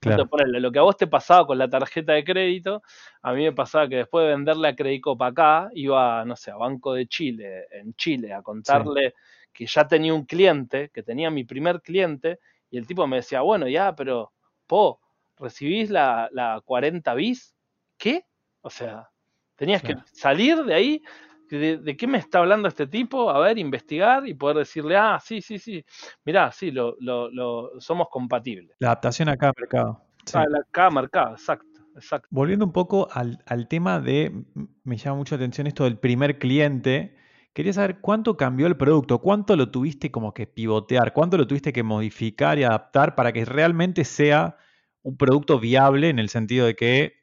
[0.00, 2.82] lo que a vos te pasaba con la tarjeta de crédito,
[3.22, 6.50] a mí me pasaba que después de venderle a Credico para acá, iba, no sé,
[6.50, 9.14] a Banco de Chile, en Chile, a contarle
[9.52, 13.40] que ya tenía un cliente, que tenía mi primer cliente, y el tipo me decía,
[13.40, 14.32] bueno, ya, pero,
[14.66, 15.00] po,
[15.38, 17.54] ¿recibís la, 40 bis?
[17.96, 18.24] ¿Qué?
[18.60, 19.08] O sea,
[19.54, 21.02] tenías que salir de ahí
[21.48, 23.30] de, qué me está hablando este tipo?
[23.30, 25.84] A ver, investigar y poder decirle, ah, sí, sí, sí,
[26.24, 28.76] mirá, sí, lo, lo, somos compatibles.
[28.78, 30.02] La adaptación a cada mercado.
[30.34, 31.66] A cada mercado, exacto.
[31.96, 32.28] Exacto.
[32.30, 34.44] Volviendo un poco al, tema de,
[34.84, 37.16] me llama mucho la atención esto del primer cliente,
[37.54, 41.72] quería saber cuánto cambió el producto, cuánto lo tuviste como que pivotear, cuánto lo tuviste
[41.72, 44.58] que modificar y adaptar para que realmente sea
[45.00, 47.14] un producto viable en el sentido de que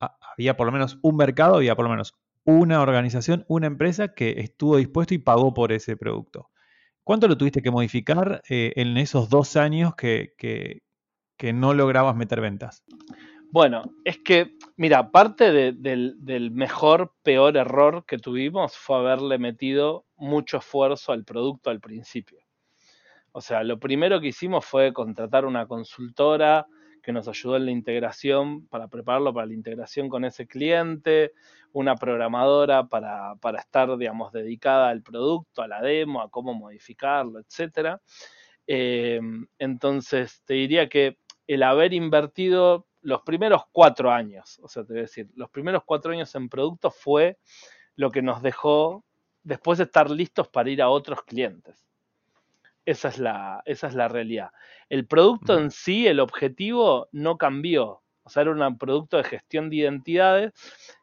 [0.00, 2.18] había por lo menos un mercado, había por lo menos
[2.50, 6.50] una organización, una empresa que estuvo dispuesto y pagó por ese producto.
[7.04, 10.82] ¿Cuánto lo tuviste que modificar eh, en esos dos años que, que,
[11.52, 12.84] no lograbas meter ventas?
[13.50, 20.04] Bueno, es que, mira, parte del, del, mejor, peor error que tuvimos fue haberle metido
[20.16, 22.38] mucho esfuerzo al producto al principio.
[23.32, 26.66] O sea, lo primero que hicimos fue contratar una consultora
[27.02, 31.32] que nos ayudó en la integración, para prepararlo para la integración con ese cliente,
[31.72, 37.98] una programadora para, estar, digamos, dedicada al producto, a la demo, a cómo modificarlo, etc.
[38.66, 39.20] Eh,
[39.58, 44.98] entonces, te diría que el haber invertido los primeros cuatro años, o sea, te voy
[45.00, 47.38] a decir, los primeros cuatro años en producto fue
[47.96, 49.04] lo que nos dejó
[49.42, 51.89] después de estar listos para ir a otros clientes.
[52.84, 54.50] Esa es la, esa es la realidad.
[54.88, 58.02] El producto en sí, el objetivo, no cambió.
[58.22, 60.52] O sea, era un producto de gestión de identidades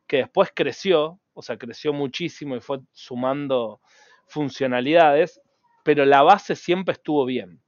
[0.08, 3.82] que después creció, o sea, creció muchísimo y fue sumando
[4.28, 5.42] funcionalidades,
[5.84, 7.62] pero la base siempre estuvo bien.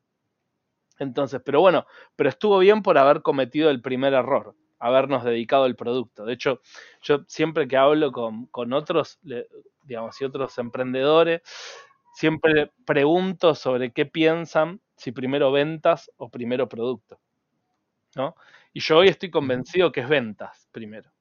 [0.97, 5.75] Entonces, pero bueno, pero estuvo bien por haber cometido el primer error, habernos dedicado al
[5.75, 6.25] producto.
[6.25, 6.61] De hecho,
[7.01, 9.19] yo siempre que hablo con, con otros,
[9.83, 11.41] digamos, y otros emprendedores,
[12.13, 17.19] siempre pregunto sobre qué piensan, si primero ventas o primero producto.
[18.15, 18.35] ¿no?
[18.73, 21.11] Y yo hoy estoy convencido que es ventas primero.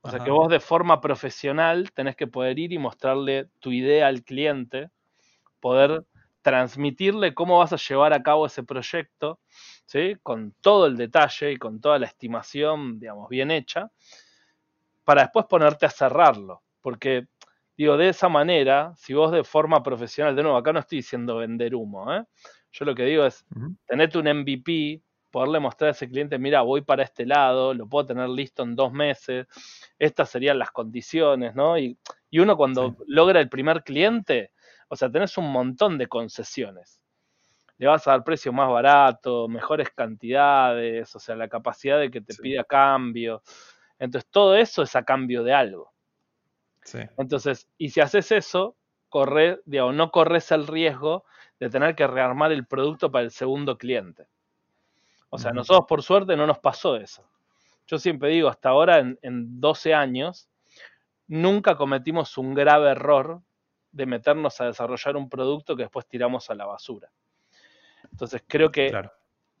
[0.00, 4.06] O sea que vos de forma profesional tenés que poder ir y mostrarle tu idea
[4.06, 4.90] al cliente,
[5.60, 6.04] poder
[6.42, 9.40] transmitirle cómo vas a llevar a cabo ese proyecto,
[9.86, 10.16] ¿sí?
[10.22, 13.90] con todo el detalle y con toda la estimación, digamos, bien hecha,
[15.04, 16.62] para después ponerte a cerrarlo.
[16.82, 17.26] Porque
[17.76, 21.36] Digo, de esa manera, si vos de forma profesional, de nuevo, acá no estoy diciendo
[21.36, 22.24] vender humo, ¿eh?
[22.74, 23.44] yo lo que digo es,
[23.86, 28.06] tenerte un MVP, poderle mostrar a ese cliente, mira, voy para este lado, lo puedo
[28.06, 29.46] tener listo en dos meses,
[29.98, 31.78] estas serían las condiciones, ¿no?
[31.78, 31.98] Y,
[32.32, 34.50] uno cuando logra el primer cliente,
[34.88, 37.00] o sea, tenés un montón de concesiones.
[37.78, 42.20] Le vas a dar precio más barato, mejores cantidades, o sea, la capacidad de que
[42.20, 43.40] te pida cambio.
[44.00, 45.93] Entonces, todo eso es a cambio de algo.
[47.18, 48.76] Entonces, y si haces eso,
[49.08, 51.24] corre, digamos, no corres el riesgo
[51.58, 54.26] de tener que rearmar el producto para el segundo cliente.
[55.30, 57.28] O sea, nosotros por suerte no nos pasó eso.
[57.86, 60.48] Yo siempre digo, hasta ahora en, en 12 años,
[61.26, 63.42] nunca cometimos un grave error
[63.92, 67.10] de meternos a desarrollar un producto que después tiramos a la basura.
[68.10, 68.92] Entonces creo que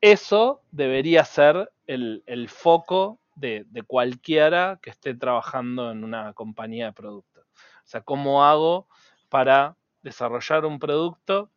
[0.00, 7.44] eso debería ser el, foco de, cualquiera que esté trabajando en una compañía de productos.
[7.54, 8.88] O sea, ¿cómo hago
[9.28, 11.50] para desarrollar un producto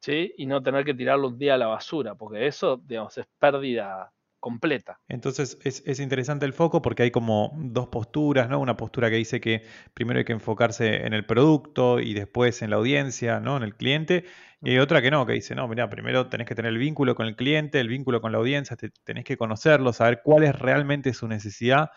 [0.00, 0.32] ¿sí?
[0.36, 2.14] y no tener que tirarlo un día a la basura?
[2.14, 5.00] Porque eso, digamos, es pérdida completa.
[5.08, 8.58] Entonces es, interesante el foco porque hay como dos posturas, ¿no?
[8.58, 9.62] Una postura que dice que
[9.94, 13.56] primero hay que enfocarse en el producto y después en la audiencia, ¿no?
[13.56, 14.24] En el cliente.
[14.60, 17.26] Y otra que no, que dice, no, mira, primero tenés que tener el vínculo con
[17.26, 21.28] el cliente, el vínculo con la audiencia, tenés que conocerlo, saber cuál es realmente su
[21.28, 21.90] necesidad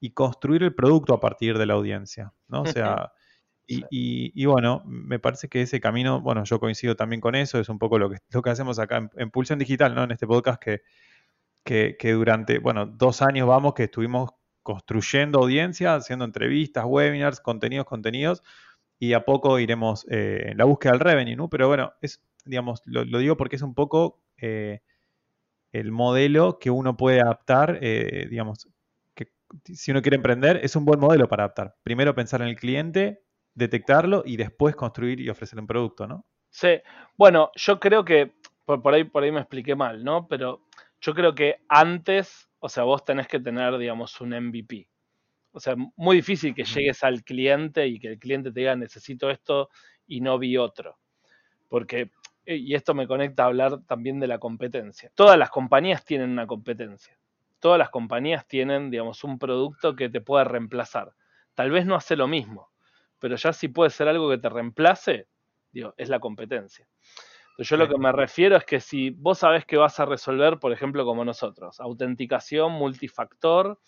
[0.00, 2.62] y construir el producto a partir de la audiencia, ¿no?
[2.62, 3.12] O sea...
[3.72, 7.78] Y, bueno, me parece que ese camino, bueno, yo coincido también con eso, es un
[7.78, 10.02] poco lo que, lo que hacemos acá en, en Pulsión Digital, ¿no?
[10.02, 10.80] En este podcast que,
[11.64, 14.30] que, durante, bueno, dos años vamos que estuvimos
[14.62, 18.42] construyendo audiencia, haciendo entrevistas, webinars, contenidos, contenidos,
[18.98, 21.48] y a poco iremos eh, en la búsqueda del revenue, ¿no?
[21.48, 24.80] Pero bueno, es, digamos, lo, digo porque es un poco eh,
[25.72, 28.68] el modelo que uno puede adaptar, eh, digamos,
[29.14, 29.28] que
[29.72, 31.76] si uno quiere emprender, es un buen modelo para adaptar.
[31.82, 33.22] Primero pensar en el cliente,
[33.54, 36.26] detectarlo y después construir y ofrecer un producto, ¿no?
[36.50, 36.80] Sí,
[37.16, 38.32] bueno, yo creo que
[38.64, 40.28] por, por, ahí, por ahí me expliqué mal, ¿no?
[40.28, 40.66] Pero
[41.00, 44.88] yo creo que antes, o sea, vos tenés que tener, digamos, un MVP.
[45.52, 49.30] O sea, muy difícil que llegues al cliente y que el cliente te diga necesito
[49.30, 49.70] esto
[50.06, 50.98] y no vi otro.
[51.68, 52.10] Porque,
[52.44, 55.10] eh, y esto me conecta a hablar también de la competencia.
[55.14, 57.18] Todas las compañías tienen una competencia.
[57.58, 61.12] Todas las compañías tienen, digamos, un producto que te puede reemplazar.
[61.54, 62.70] Tal vez no hace lo mismo,
[63.18, 65.26] pero ya si puede ser algo que te reemplace,
[65.72, 66.86] digo, es la competencia
[67.64, 70.72] yo lo que me refiero es que si vos sabés que vas a resolver, por
[70.72, 73.78] ejemplo, como nosotros, autenticación multifactor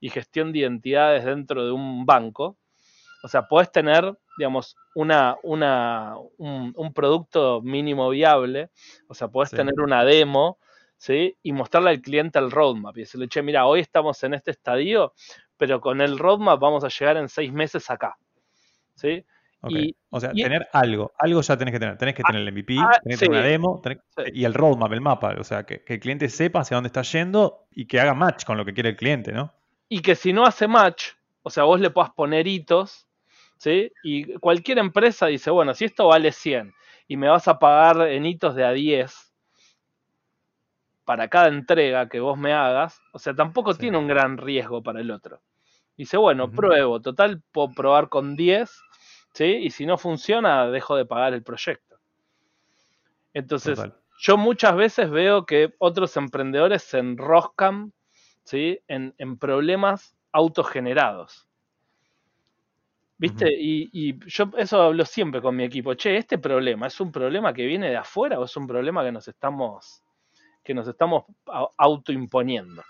[0.00, 2.56] y gestión de identidades dentro de un banco,
[3.22, 8.70] o sea, podés tener, digamos, una, una, un, producto mínimo viable,
[9.08, 10.58] o sea, podés tener una demo,
[10.96, 11.36] ¿sí?
[11.42, 15.14] Y mostrarle al cliente el roadmap y decirle, che, mira, hoy estamos en este estadio,
[15.56, 18.16] pero con el roadmap vamos a llegar en seis meses acá,
[18.94, 19.24] ¿sí?
[19.60, 21.98] O sea, tener algo, algo ya tenés que tener.
[21.98, 23.82] Tenés que tener el MVP, ah, tenés que tener una demo
[24.32, 25.34] y el roadmap, el mapa.
[25.38, 28.56] O sea, que, el cliente sepa hacia dónde está yendo y que haga match con
[28.56, 29.52] lo que quiere el cliente, ¿no?
[29.88, 33.08] Y que si no hace match, o sea, vos le puedas poner hitos,
[33.56, 33.90] ¿sí?
[34.04, 36.72] Y cualquier empresa dice, bueno, si esto vale 100
[37.08, 39.32] y me vas a pagar en hitos de a 10
[41.04, 45.00] para cada entrega que vos me hagas, o sea, tampoco tiene un gran riesgo para
[45.00, 45.40] el otro.
[45.96, 48.70] Dice, bueno, pruebo, total, puedo probar con 10
[49.46, 51.98] y si no funciona, dejo de pagar el proyecto.
[53.32, 53.80] Entonces,
[54.18, 57.92] yo muchas veces veo que otros emprendedores se enroscan,
[58.44, 58.80] ¿sí?
[58.88, 61.46] En, problemas autogenerados.
[63.16, 63.48] ¿Viste?
[63.50, 65.94] y, yo eso hablo siempre con mi equipo.
[65.94, 69.12] Che, este problema es un problema que viene de afuera o es un problema que
[69.12, 70.02] nos estamos,
[70.62, 71.24] que nos estamos
[71.76, 72.82] autoimponiendo.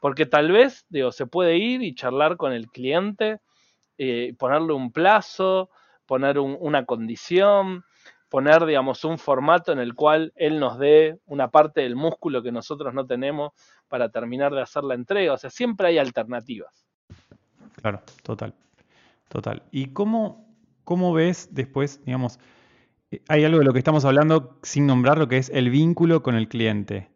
[0.00, 3.40] Porque tal vez, digo, se puede ir y charlar con el cliente
[3.98, 5.70] eh, ponerle un plazo,
[6.06, 7.84] poner una condición,
[8.28, 12.50] poner, digamos, un formato en el cual él nos dé una parte del músculo que
[12.52, 13.52] nosotros no tenemos
[13.88, 15.32] para terminar de hacer la entrega.
[15.32, 16.86] O sea, siempre hay alternativas.
[17.80, 18.54] Claro, total.
[19.28, 19.62] Total.
[19.70, 20.46] ¿Y cómo,
[20.84, 22.38] cómo ves después, digamos,
[23.10, 26.22] eh, hay algo de lo que estamos hablando sin nombrar lo que es el vínculo
[26.22, 27.13] con el cliente?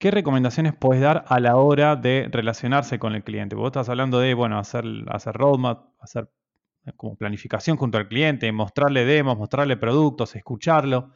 [0.00, 3.54] ¿Qué recomendaciones puedes dar a la hora de relacionarse con el cliente?
[3.54, 6.30] Vos estás hablando de, bueno, hacer, hacer roadmap, hacer
[6.86, 11.12] eh, como planificación junto al cliente, mostrarle demos, mostrarle productos, escucharlo.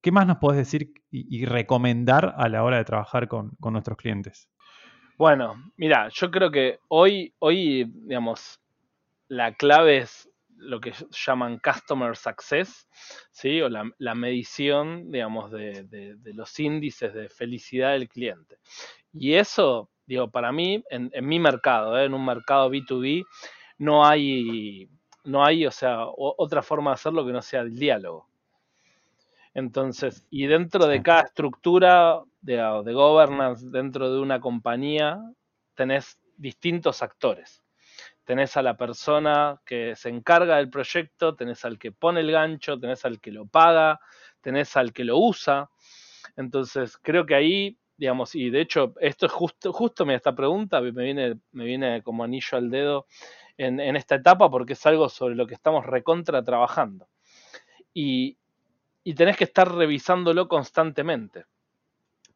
[0.00, 4.48] ¿Qué más nos puedes decir y, recomendar a la hora de trabajar con, nuestros clientes?
[5.16, 8.60] Bueno, mira, yo creo que hoy, hoy, digamos,
[9.26, 10.27] la clave es
[10.58, 12.88] lo que llaman Customer Success,
[13.30, 13.60] ¿sí?
[13.60, 18.58] o la, medición, digamos, de, los índices de felicidad del cliente.
[19.12, 22.04] Y eso, digo, para mí, en, mi mercado, ¿eh?
[22.04, 23.24] en un mercado B2B,
[23.78, 24.88] no hay,
[25.24, 28.28] no hay, o sea, otra forma de hacerlo que no sea el diálogo.
[29.54, 35.18] Entonces, y dentro de cada estructura de, de governance, dentro de una compañía,
[35.74, 37.62] tenés distintos actores
[38.28, 42.78] tenés a la persona que se encarga del proyecto, tenés al que pone el gancho,
[42.78, 44.00] tenés al que lo paga,
[44.42, 45.70] tenés al que lo usa.
[46.36, 50.90] Entonces, creo que ahí, digamos, y de hecho, esto es justo, justo esta pregunta me
[50.90, 53.06] viene, me viene como anillo al dedo
[53.56, 57.08] en, esta etapa porque es algo sobre lo que estamos recontra trabajando.
[57.94, 58.36] Y,
[59.16, 61.46] tenés que estar revisándolo constantemente.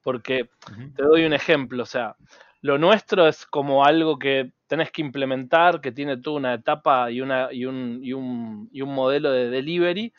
[0.01, 0.49] Porque
[0.97, 2.17] te doy un ejemplo, o sea,
[2.63, 7.21] lo nuestro es como algo que tenés que implementar, que tiene toda una etapa y,
[7.21, 10.13] un modelo de delivery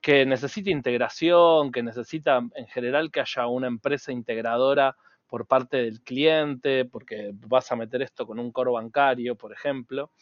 [0.00, 6.00] que necesita integración, que necesita en general que haya una empresa integradora por parte del
[6.02, 10.12] cliente, porque vas a meter esto con un coro bancario, por ejemplo.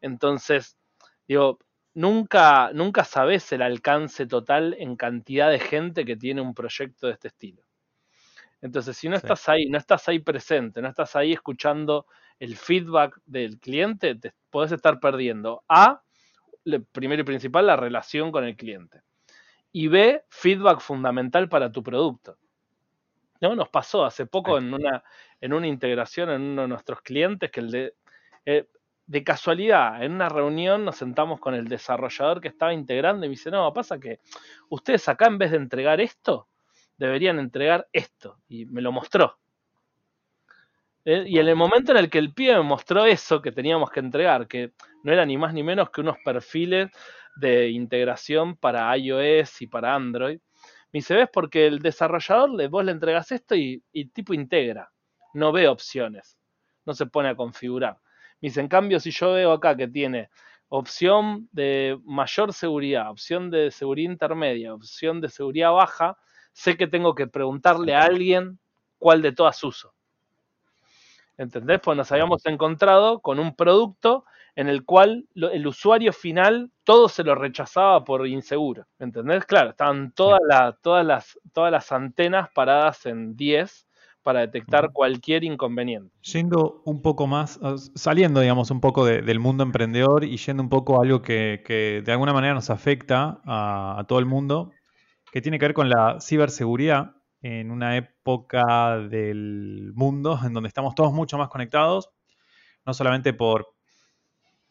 [0.00, 0.76] Entonces,
[1.28, 1.58] digo,
[1.94, 7.12] nunca, nunca sabes el alcance total en cantidad de gente que tiene un proyecto de
[7.14, 7.62] este estilo.
[8.64, 12.06] Entonces, si no estás ahí, no estás ahí presente, no estás ahí escuchando
[12.38, 15.62] el feedback del cliente, te puedes estar perdiendo.
[15.68, 16.02] A,
[16.90, 19.02] primero y principal, la relación con el cliente.
[19.70, 22.38] Y B, feedback fundamental para tu producto.
[23.42, 23.54] ¿no?
[23.54, 25.04] Nos pasó hace poco en una,
[25.42, 27.94] en una integración en uno de nuestros clientes que el de,
[28.46, 28.66] eh,
[29.04, 33.34] de casualidad, en una reunión nos sentamos con el desarrollador que estaba integrando y me
[33.34, 34.20] dice, no, pasa que
[34.70, 36.48] ustedes acá en vez de entregar esto,
[36.96, 38.38] deberían entregar esto.
[38.48, 39.38] Y me lo mostró.
[41.04, 43.90] Eh, y en el momento en el que el pibe me mostró eso que teníamos
[43.90, 44.72] que entregar, que
[45.02, 46.90] no era ni más ni menos que unos perfiles
[47.36, 50.38] de integración para iOS y para Android,
[50.92, 51.28] me dice, ¿ves?
[51.32, 54.90] Porque el desarrollador, le, vos le entregas esto y, y tipo integra,
[55.34, 56.38] no ve opciones,
[56.86, 57.98] no se pone a configurar.
[58.40, 60.30] Me dice, en cambio, si yo veo acá que tiene
[60.68, 66.16] opción de mayor seguridad, opción de seguridad intermedia, opción de seguridad baja,
[66.54, 68.58] sé que tengo que preguntarle a alguien
[68.98, 69.92] cuál de todas uso.
[71.36, 71.80] ¿Entendés?
[71.82, 74.24] Pues nos habíamos encontrado con un producto
[74.56, 78.86] en el cual el usuario final todo se lo rechazaba por inseguro.
[79.00, 79.44] ¿Entendés?
[79.44, 83.88] Claro, estaban todas, las, todas, las, todas las antenas paradas en 10
[84.22, 86.14] para detectar cualquier inconveniente.
[86.22, 87.60] Yendo un poco más,
[87.94, 92.12] saliendo, digamos, un poco del mundo emprendedor y yendo un poco a algo que, de
[92.12, 94.70] alguna manera nos afecta a, a todo el mundo,
[95.34, 100.94] que tiene que ver con la ciberseguridad en una época del mundo en donde estamos
[100.94, 102.08] todos mucho más conectados,
[102.86, 103.66] no solamente por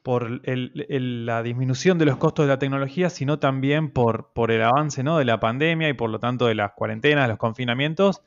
[0.06, 5.42] la disminución de los costos de la tecnología, sino también por, el avance de la
[5.42, 8.24] pandemia y por lo tanto de las cuarentenas, los confinamientos.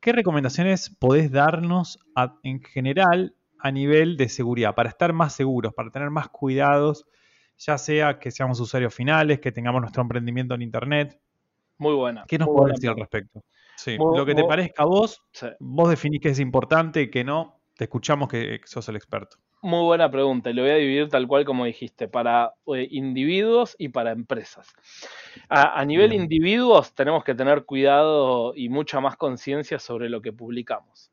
[0.00, 2.00] ¿Qué recomendaciones podés darnos
[2.42, 7.06] en general a nivel de seguridad para estar más seguros, para tener más cuidados,
[7.56, 11.20] ya sea que seamos usuarios finales, que tengamos nuestro emprendimiento en Internet?
[11.82, 12.24] Muy buena.
[12.28, 13.42] ¿Qué nos podés decir al respecto?
[13.76, 15.20] Sí, lo que te parezca a vos,
[15.58, 19.38] vos definís que es importante y que no, te escuchamos que sos el experto.
[19.62, 23.74] Muy buena pregunta y lo voy a dividir tal cual como dijiste, para eh, individuos
[23.78, 24.68] y para empresas.
[25.48, 31.10] A, nivel individuos tenemos que tener cuidado y mucha más conciencia sobre lo que publicamos.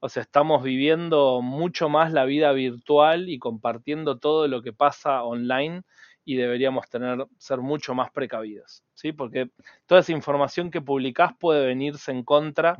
[0.00, 5.22] O sea, estamos viviendo mucho más la vida virtual y compartiendo todo lo que pasa
[5.22, 5.82] online
[6.28, 9.12] y deberíamos tener, ser mucho más precavidos, ¿sí?
[9.12, 9.48] Porque
[9.86, 12.76] toda esa información que publicás puede venirse en contra,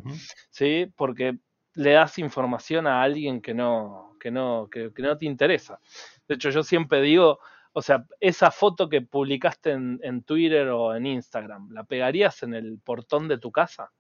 [0.51, 0.93] ¿sí?
[0.95, 1.39] Porque
[1.73, 5.81] le das información a alguien que no, que no, que, no te interesa.
[6.29, 7.39] De hecho, yo siempre digo,
[7.73, 12.79] o sea, esa foto que publicaste en, Twitter o en Instagram, ¿la pegarías en el
[12.79, 13.93] portón de tu casa?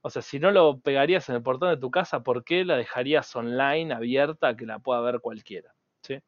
[0.00, 2.78] O sea, si no lo pegarías en el portón de tu casa, ¿por qué la
[2.78, 5.74] dejarías online, abierta, que la pueda ver cualquiera?
[6.00, 6.18] ¿Sí?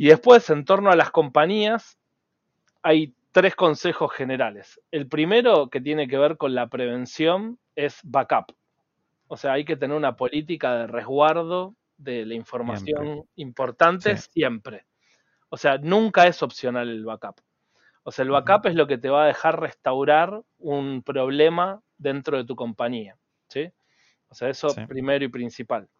[0.00, 1.98] Y después, en torno a las compañías,
[2.82, 4.80] hay tres consejos generales.
[4.90, 8.56] El primero, que tiene que ver con la prevención, es backup.
[9.28, 14.86] O sea, hay que tener una política de resguardo de la información importante siempre.
[15.50, 17.38] O sea, nunca es opcional el backup.
[18.02, 22.38] O sea, el backup es lo que te va a dejar restaurar un problema dentro
[22.38, 23.18] de tu compañía.
[23.48, 23.70] ¿sí?
[24.30, 25.90] O sea, eso primero y principal.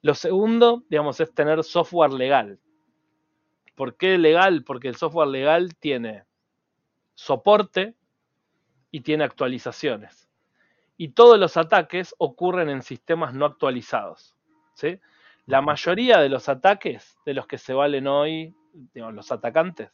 [0.00, 2.58] Lo segundo, digamos, es tener software legal.
[3.78, 4.64] ¿Por qué legal?
[4.64, 6.24] Porque el software legal tiene
[7.14, 7.94] soporte
[8.90, 10.28] y tiene actualizaciones
[10.98, 14.34] y todos los ataques ocurren en sistemas no actualizados.
[14.74, 15.00] ¿sí?
[15.46, 18.54] La mayoría de los ataques de los que se valen hoy,
[18.94, 19.90] los atacantes,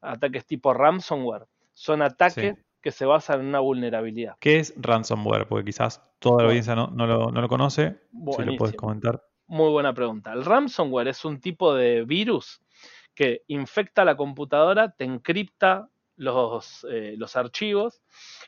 [0.00, 4.36] ataques tipo ransomware, son ataques que se basan en una vulnerabilidad.
[4.40, 5.46] ¿Qué es ransomware?
[5.46, 7.98] Porque quizás toda la audiencia no, lo, conoce.
[8.34, 9.22] Si lo puedes comentar.
[9.46, 10.32] Muy buena pregunta.
[10.32, 12.62] El ransomware es un tipo de virus
[13.14, 18.02] que infecta la computadora, te encripta los, eh, los archivos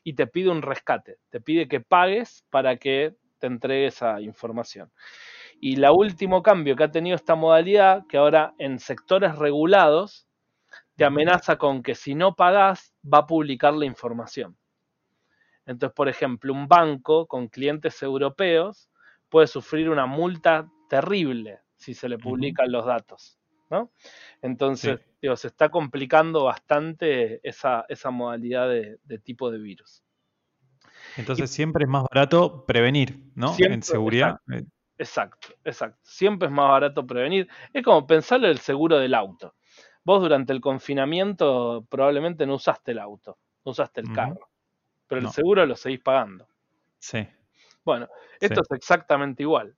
[0.04, 4.90] y te pide un rescate, te pide que pagues para que te entregue esa información.
[5.60, 10.26] Y el último cambio que ha tenido esta modalidad, que ahora en sectores regulados
[10.96, 14.56] te amenaza con que si no pagas va a publicar la información.
[15.66, 18.90] Entonces, por ejemplo, un banco con clientes europeos
[19.28, 23.38] puede sufrir una multa terrible si se le publican los datos.
[23.72, 23.90] ¿No?
[24.42, 30.04] Entonces, se está complicando bastante esa, esa modalidad de, tipo de virus.
[31.16, 33.56] Entonces, siempre es más barato prevenir, ¿no?
[33.58, 34.38] en seguridad.
[34.98, 37.48] Exacto, exacto, Siempre es más barato prevenir.
[37.72, 39.54] Es como pensarle el seguro del auto.
[40.04, 44.50] Vos durante el confinamiento probablemente no usaste el auto, no usaste el carro,
[45.06, 46.46] pero el seguro lo seguís pagando.
[46.98, 47.26] Sí.
[47.84, 48.08] Bueno,
[48.38, 49.74] esto es exactamente igual.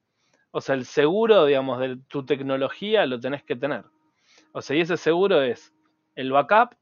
[0.57, 3.85] O sea, el seguro, digamos, de tu tecnología lo tenés que tener.
[4.53, 5.75] O sea, y ese seguro es
[6.15, 6.77] el backup,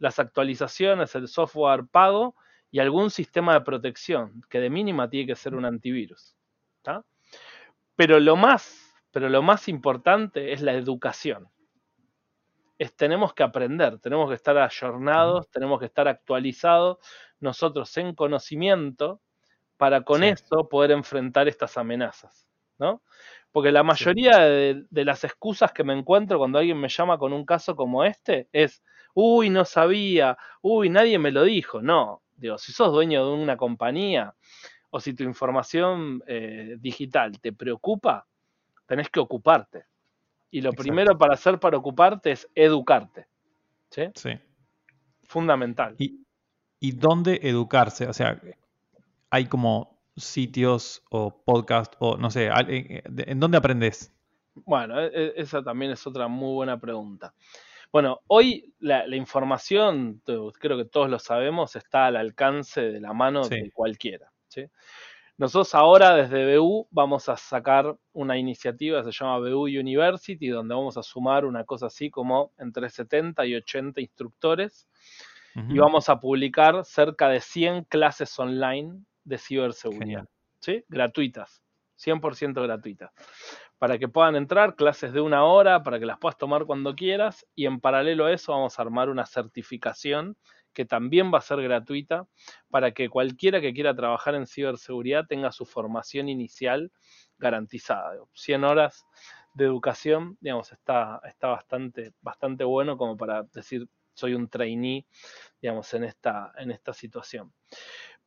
[0.00, 2.34] las actualizaciones, el software pago
[2.72, 6.34] y algún sistema de protección, que de mínima tiene que ser un antivirus.
[7.94, 11.48] Pero lo más, pero lo más importante es la educación.
[12.78, 16.98] Es, tenemos que aprender, tenemos que estar ayornados, tenemos que estar actualizados
[17.38, 19.20] nosotros en conocimiento
[19.76, 22.47] para con esto poder enfrentar estas amenazas.
[22.78, 23.02] ¿No?
[23.52, 27.44] Porque la mayoría de, las excusas que me encuentro cuando alguien me llama con un
[27.44, 28.82] caso como este es,
[29.14, 31.80] uy, no sabía, uy, nadie me lo dijo.
[31.80, 34.34] No, digo, si sos dueño de una compañía
[34.90, 38.26] o si tu información eh, digital te preocupa,
[38.86, 39.86] tenés que ocuparte.
[40.50, 43.26] Y lo primero para hacer para ocuparte es educarte.
[43.90, 44.04] ¿Sí?
[44.14, 44.30] Sí.
[45.24, 45.94] Fundamental.
[45.98, 46.24] ¿Y,
[46.80, 48.06] ¿Y dónde educarse?
[48.06, 48.40] O sea,
[49.30, 54.14] hay como sitios o podcast o no sé, ¿en dónde aprendes?
[54.54, 57.34] Bueno, e, e, esa también es otra muy buena pregunta.
[57.90, 63.48] Bueno, hoy la, información, creo que todos lo sabemos, está al alcance de la mano
[63.48, 64.30] de cualquiera.
[65.38, 70.74] Nosotros ahora desde BU vamos a sacar una iniciativa que se llama BU University, donde
[70.74, 74.88] vamos a sumar una cosa así como entre 70 y 80 instructores
[75.68, 80.26] y vamos a publicar cerca de 100 clases online de ciberseguridad.
[80.60, 80.84] ¿sí?
[80.88, 81.62] Gratuitas,
[81.96, 83.10] 100% gratuitas.
[83.78, 87.46] Para que puedan entrar, clases de una hora, para que las puedas tomar cuando quieras.
[87.54, 90.36] Y en paralelo a eso vamos a armar una certificación
[90.72, 92.26] que también va a ser gratuita
[92.70, 96.92] para que cualquiera que quiera trabajar en ciberseguridad tenga su formación inicial
[97.38, 98.14] garantizada.
[98.34, 99.04] 100 horas
[99.54, 105.06] de educación, digamos, está, está bastante, bastante bueno como para decir soy un trainee,
[105.62, 107.52] digamos, en esta, en esta situación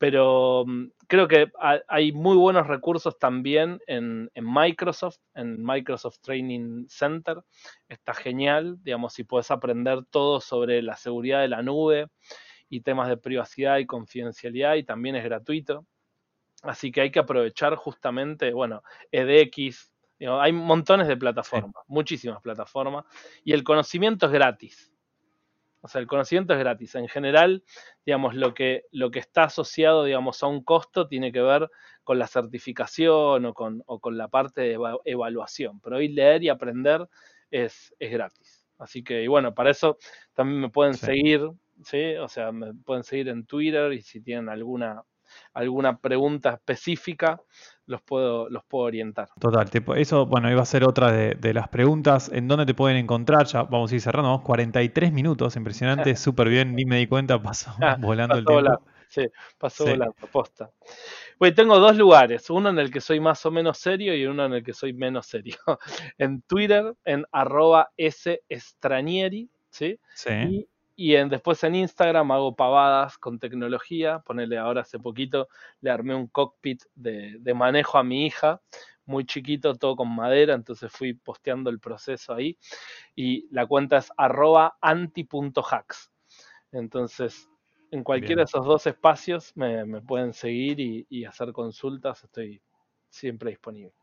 [0.02, 1.52] pero mm, creo que
[1.88, 7.44] hay muy buenos recursos también en, Microsoft, en Microsoft Training Center.
[7.88, 12.08] Está genial, digamos, si puedes aprender todo sobre la seguridad de la nube
[12.68, 15.86] y temas de privacidad y confidencialidad y también es gratuito.
[16.64, 18.82] Así que hay que aprovechar justamente, bueno,
[19.12, 23.06] EDX, hay montones de plataformas, muchísimas plataformas,
[23.44, 24.92] y el conocimiento es gratis.
[25.82, 26.96] O sea, el conocimiento es gratis.
[26.96, 27.64] En general,
[28.06, 31.70] digamos, lo que, lo que está asociado, digamos, a un costo tiene que ver
[32.04, 35.80] con la certificación o con, o con la parte de evaluación.
[35.82, 37.08] Pero hoy leer y aprender
[37.50, 38.66] es, es gratis.
[38.78, 39.98] Así que, y bueno, para eso
[40.34, 41.42] también me pueden seguir,
[41.84, 42.16] ¿sí?
[42.16, 45.04] O sea, me pueden seguir en Twitter y si tienen alguna,
[45.54, 47.42] alguna pregunta específica,
[47.86, 49.30] los puedo, los puedo orientar.
[49.40, 52.32] Total, eso, bueno, iba a ser otra de, las preguntas.
[52.34, 53.46] ¿En dónde te pueden encontrar?
[53.46, 57.42] Ya vamos a ir cerrando, vamos 43 minutos, impresionante, súper bien, ni me di cuenta,
[57.42, 58.82] pasó ah, volando el tiempo.
[59.10, 59.28] Sí,
[59.58, 60.72] pasó volando, posta.
[61.38, 64.46] Bueno, tengo dos lugares, uno en el que soy más o menos serio y uno
[64.46, 65.58] en el que soy menos serio.
[66.18, 70.00] en Twitter, en arroba sestranieri, ¿sí?
[70.16, 70.30] Sí.
[70.32, 70.68] Y
[71.16, 74.20] en, después en Instagram hago pavadas con tecnología.
[74.20, 75.48] Ponele ahora hace poquito,
[75.82, 78.62] le armé un cockpit de, manejo a mi hija,
[79.06, 82.58] muy chiquito, todo con madera, entonces fui posteando el proceso ahí.
[83.16, 86.12] Y la cuenta es arroba anti.hacks.
[86.72, 87.50] Entonces,
[87.90, 92.62] en cualquiera de esos dos espacios me, pueden seguir y, y hacer consultas, estoy
[93.10, 93.94] siempre disponible.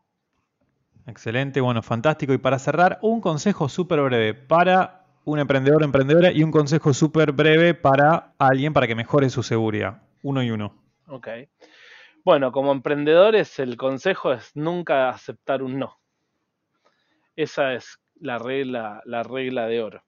[1.07, 2.33] Excelente, bueno, fantástico.
[2.33, 4.98] Y para cerrar, un consejo súper breve para
[5.29, 10.01] un emprendedor emprendedora y un consejo súper breve para alguien para que mejore su seguridad.
[10.23, 10.75] Uno y uno.
[11.07, 11.27] Ok.
[12.25, 15.99] Bueno, como emprendedores el consejo es nunca aceptar un no.
[17.35, 20.03] Esa es la regla, la regla de oro.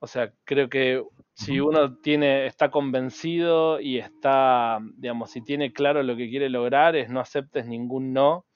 [0.00, 1.02] O sea, creo que
[1.34, 6.96] si uno tiene, está convencido y está, digamos, si tiene claro lo que quiere lograr,
[6.96, 8.46] es no aceptes ningún no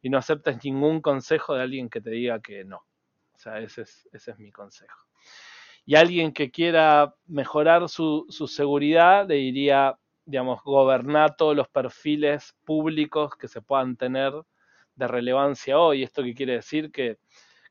[0.00, 2.78] y no aceptes ningún consejo de alguien que te diga que no.
[3.34, 5.07] O sea, ese es, ese es mi consejo
[5.88, 13.34] y alguien que quiera mejorar su, seguridad, le diría, digamos, gobernar todos los perfiles públicos
[13.36, 14.34] que se puedan tener
[14.96, 16.02] de relevancia hoy.
[16.02, 16.92] ¿Esto qué quiere decir?
[16.92, 17.16] Que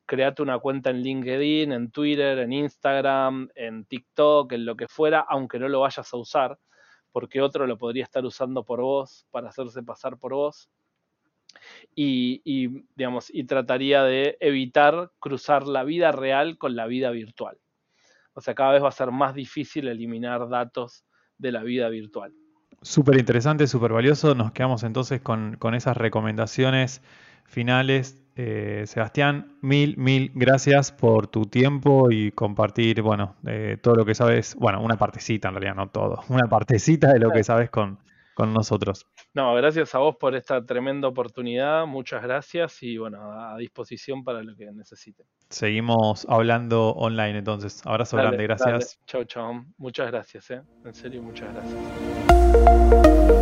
[0.07, 5.19] create una cuenta en LinkedIn, en Twitter, en Instagram, en TikTok, en lo que fuera,
[5.19, 6.57] aunque no lo vayas a usar,
[7.11, 10.71] porque otro lo podría estar usando por vos para hacerse pasar por vos.
[11.95, 12.41] y,
[12.95, 17.59] digamos, y trataría de evitar cruzar la vida real con la vida virtual.
[18.37, 21.03] O sea, cada vez va a ser más difícil eliminar datos
[21.39, 22.31] de la vida virtual.
[22.83, 24.35] Súper interesante, súper valioso.
[24.35, 27.01] Nos quedamos entonces con, esas recomendaciones
[27.45, 28.23] finales.
[28.35, 33.37] Eh, Sebastián, mil, mil gracias por tu tiempo y compartir, bueno,
[33.81, 37.31] todo lo que sabes, bueno, una partecita en realidad, no todo, una partecita de lo
[37.31, 37.97] que sabes con,
[38.35, 39.07] con nosotros.
[39.37, 44.41] No, gracias a vos por esta tremenda oportunidad, muchas gracias y bueno, a disposición para
[44.41, 45.27] lo que necesiten.
[45.51, 47.85] Seguimos hablando online entonces.
[47.85, 48.99] Abrazo grande, gracias.
[49.05, 49.63] Chao, chao.
[49.77, 50.63] Muchas gracias, ¿eh?
[50.83, 53.36] en serio, muchas gracias.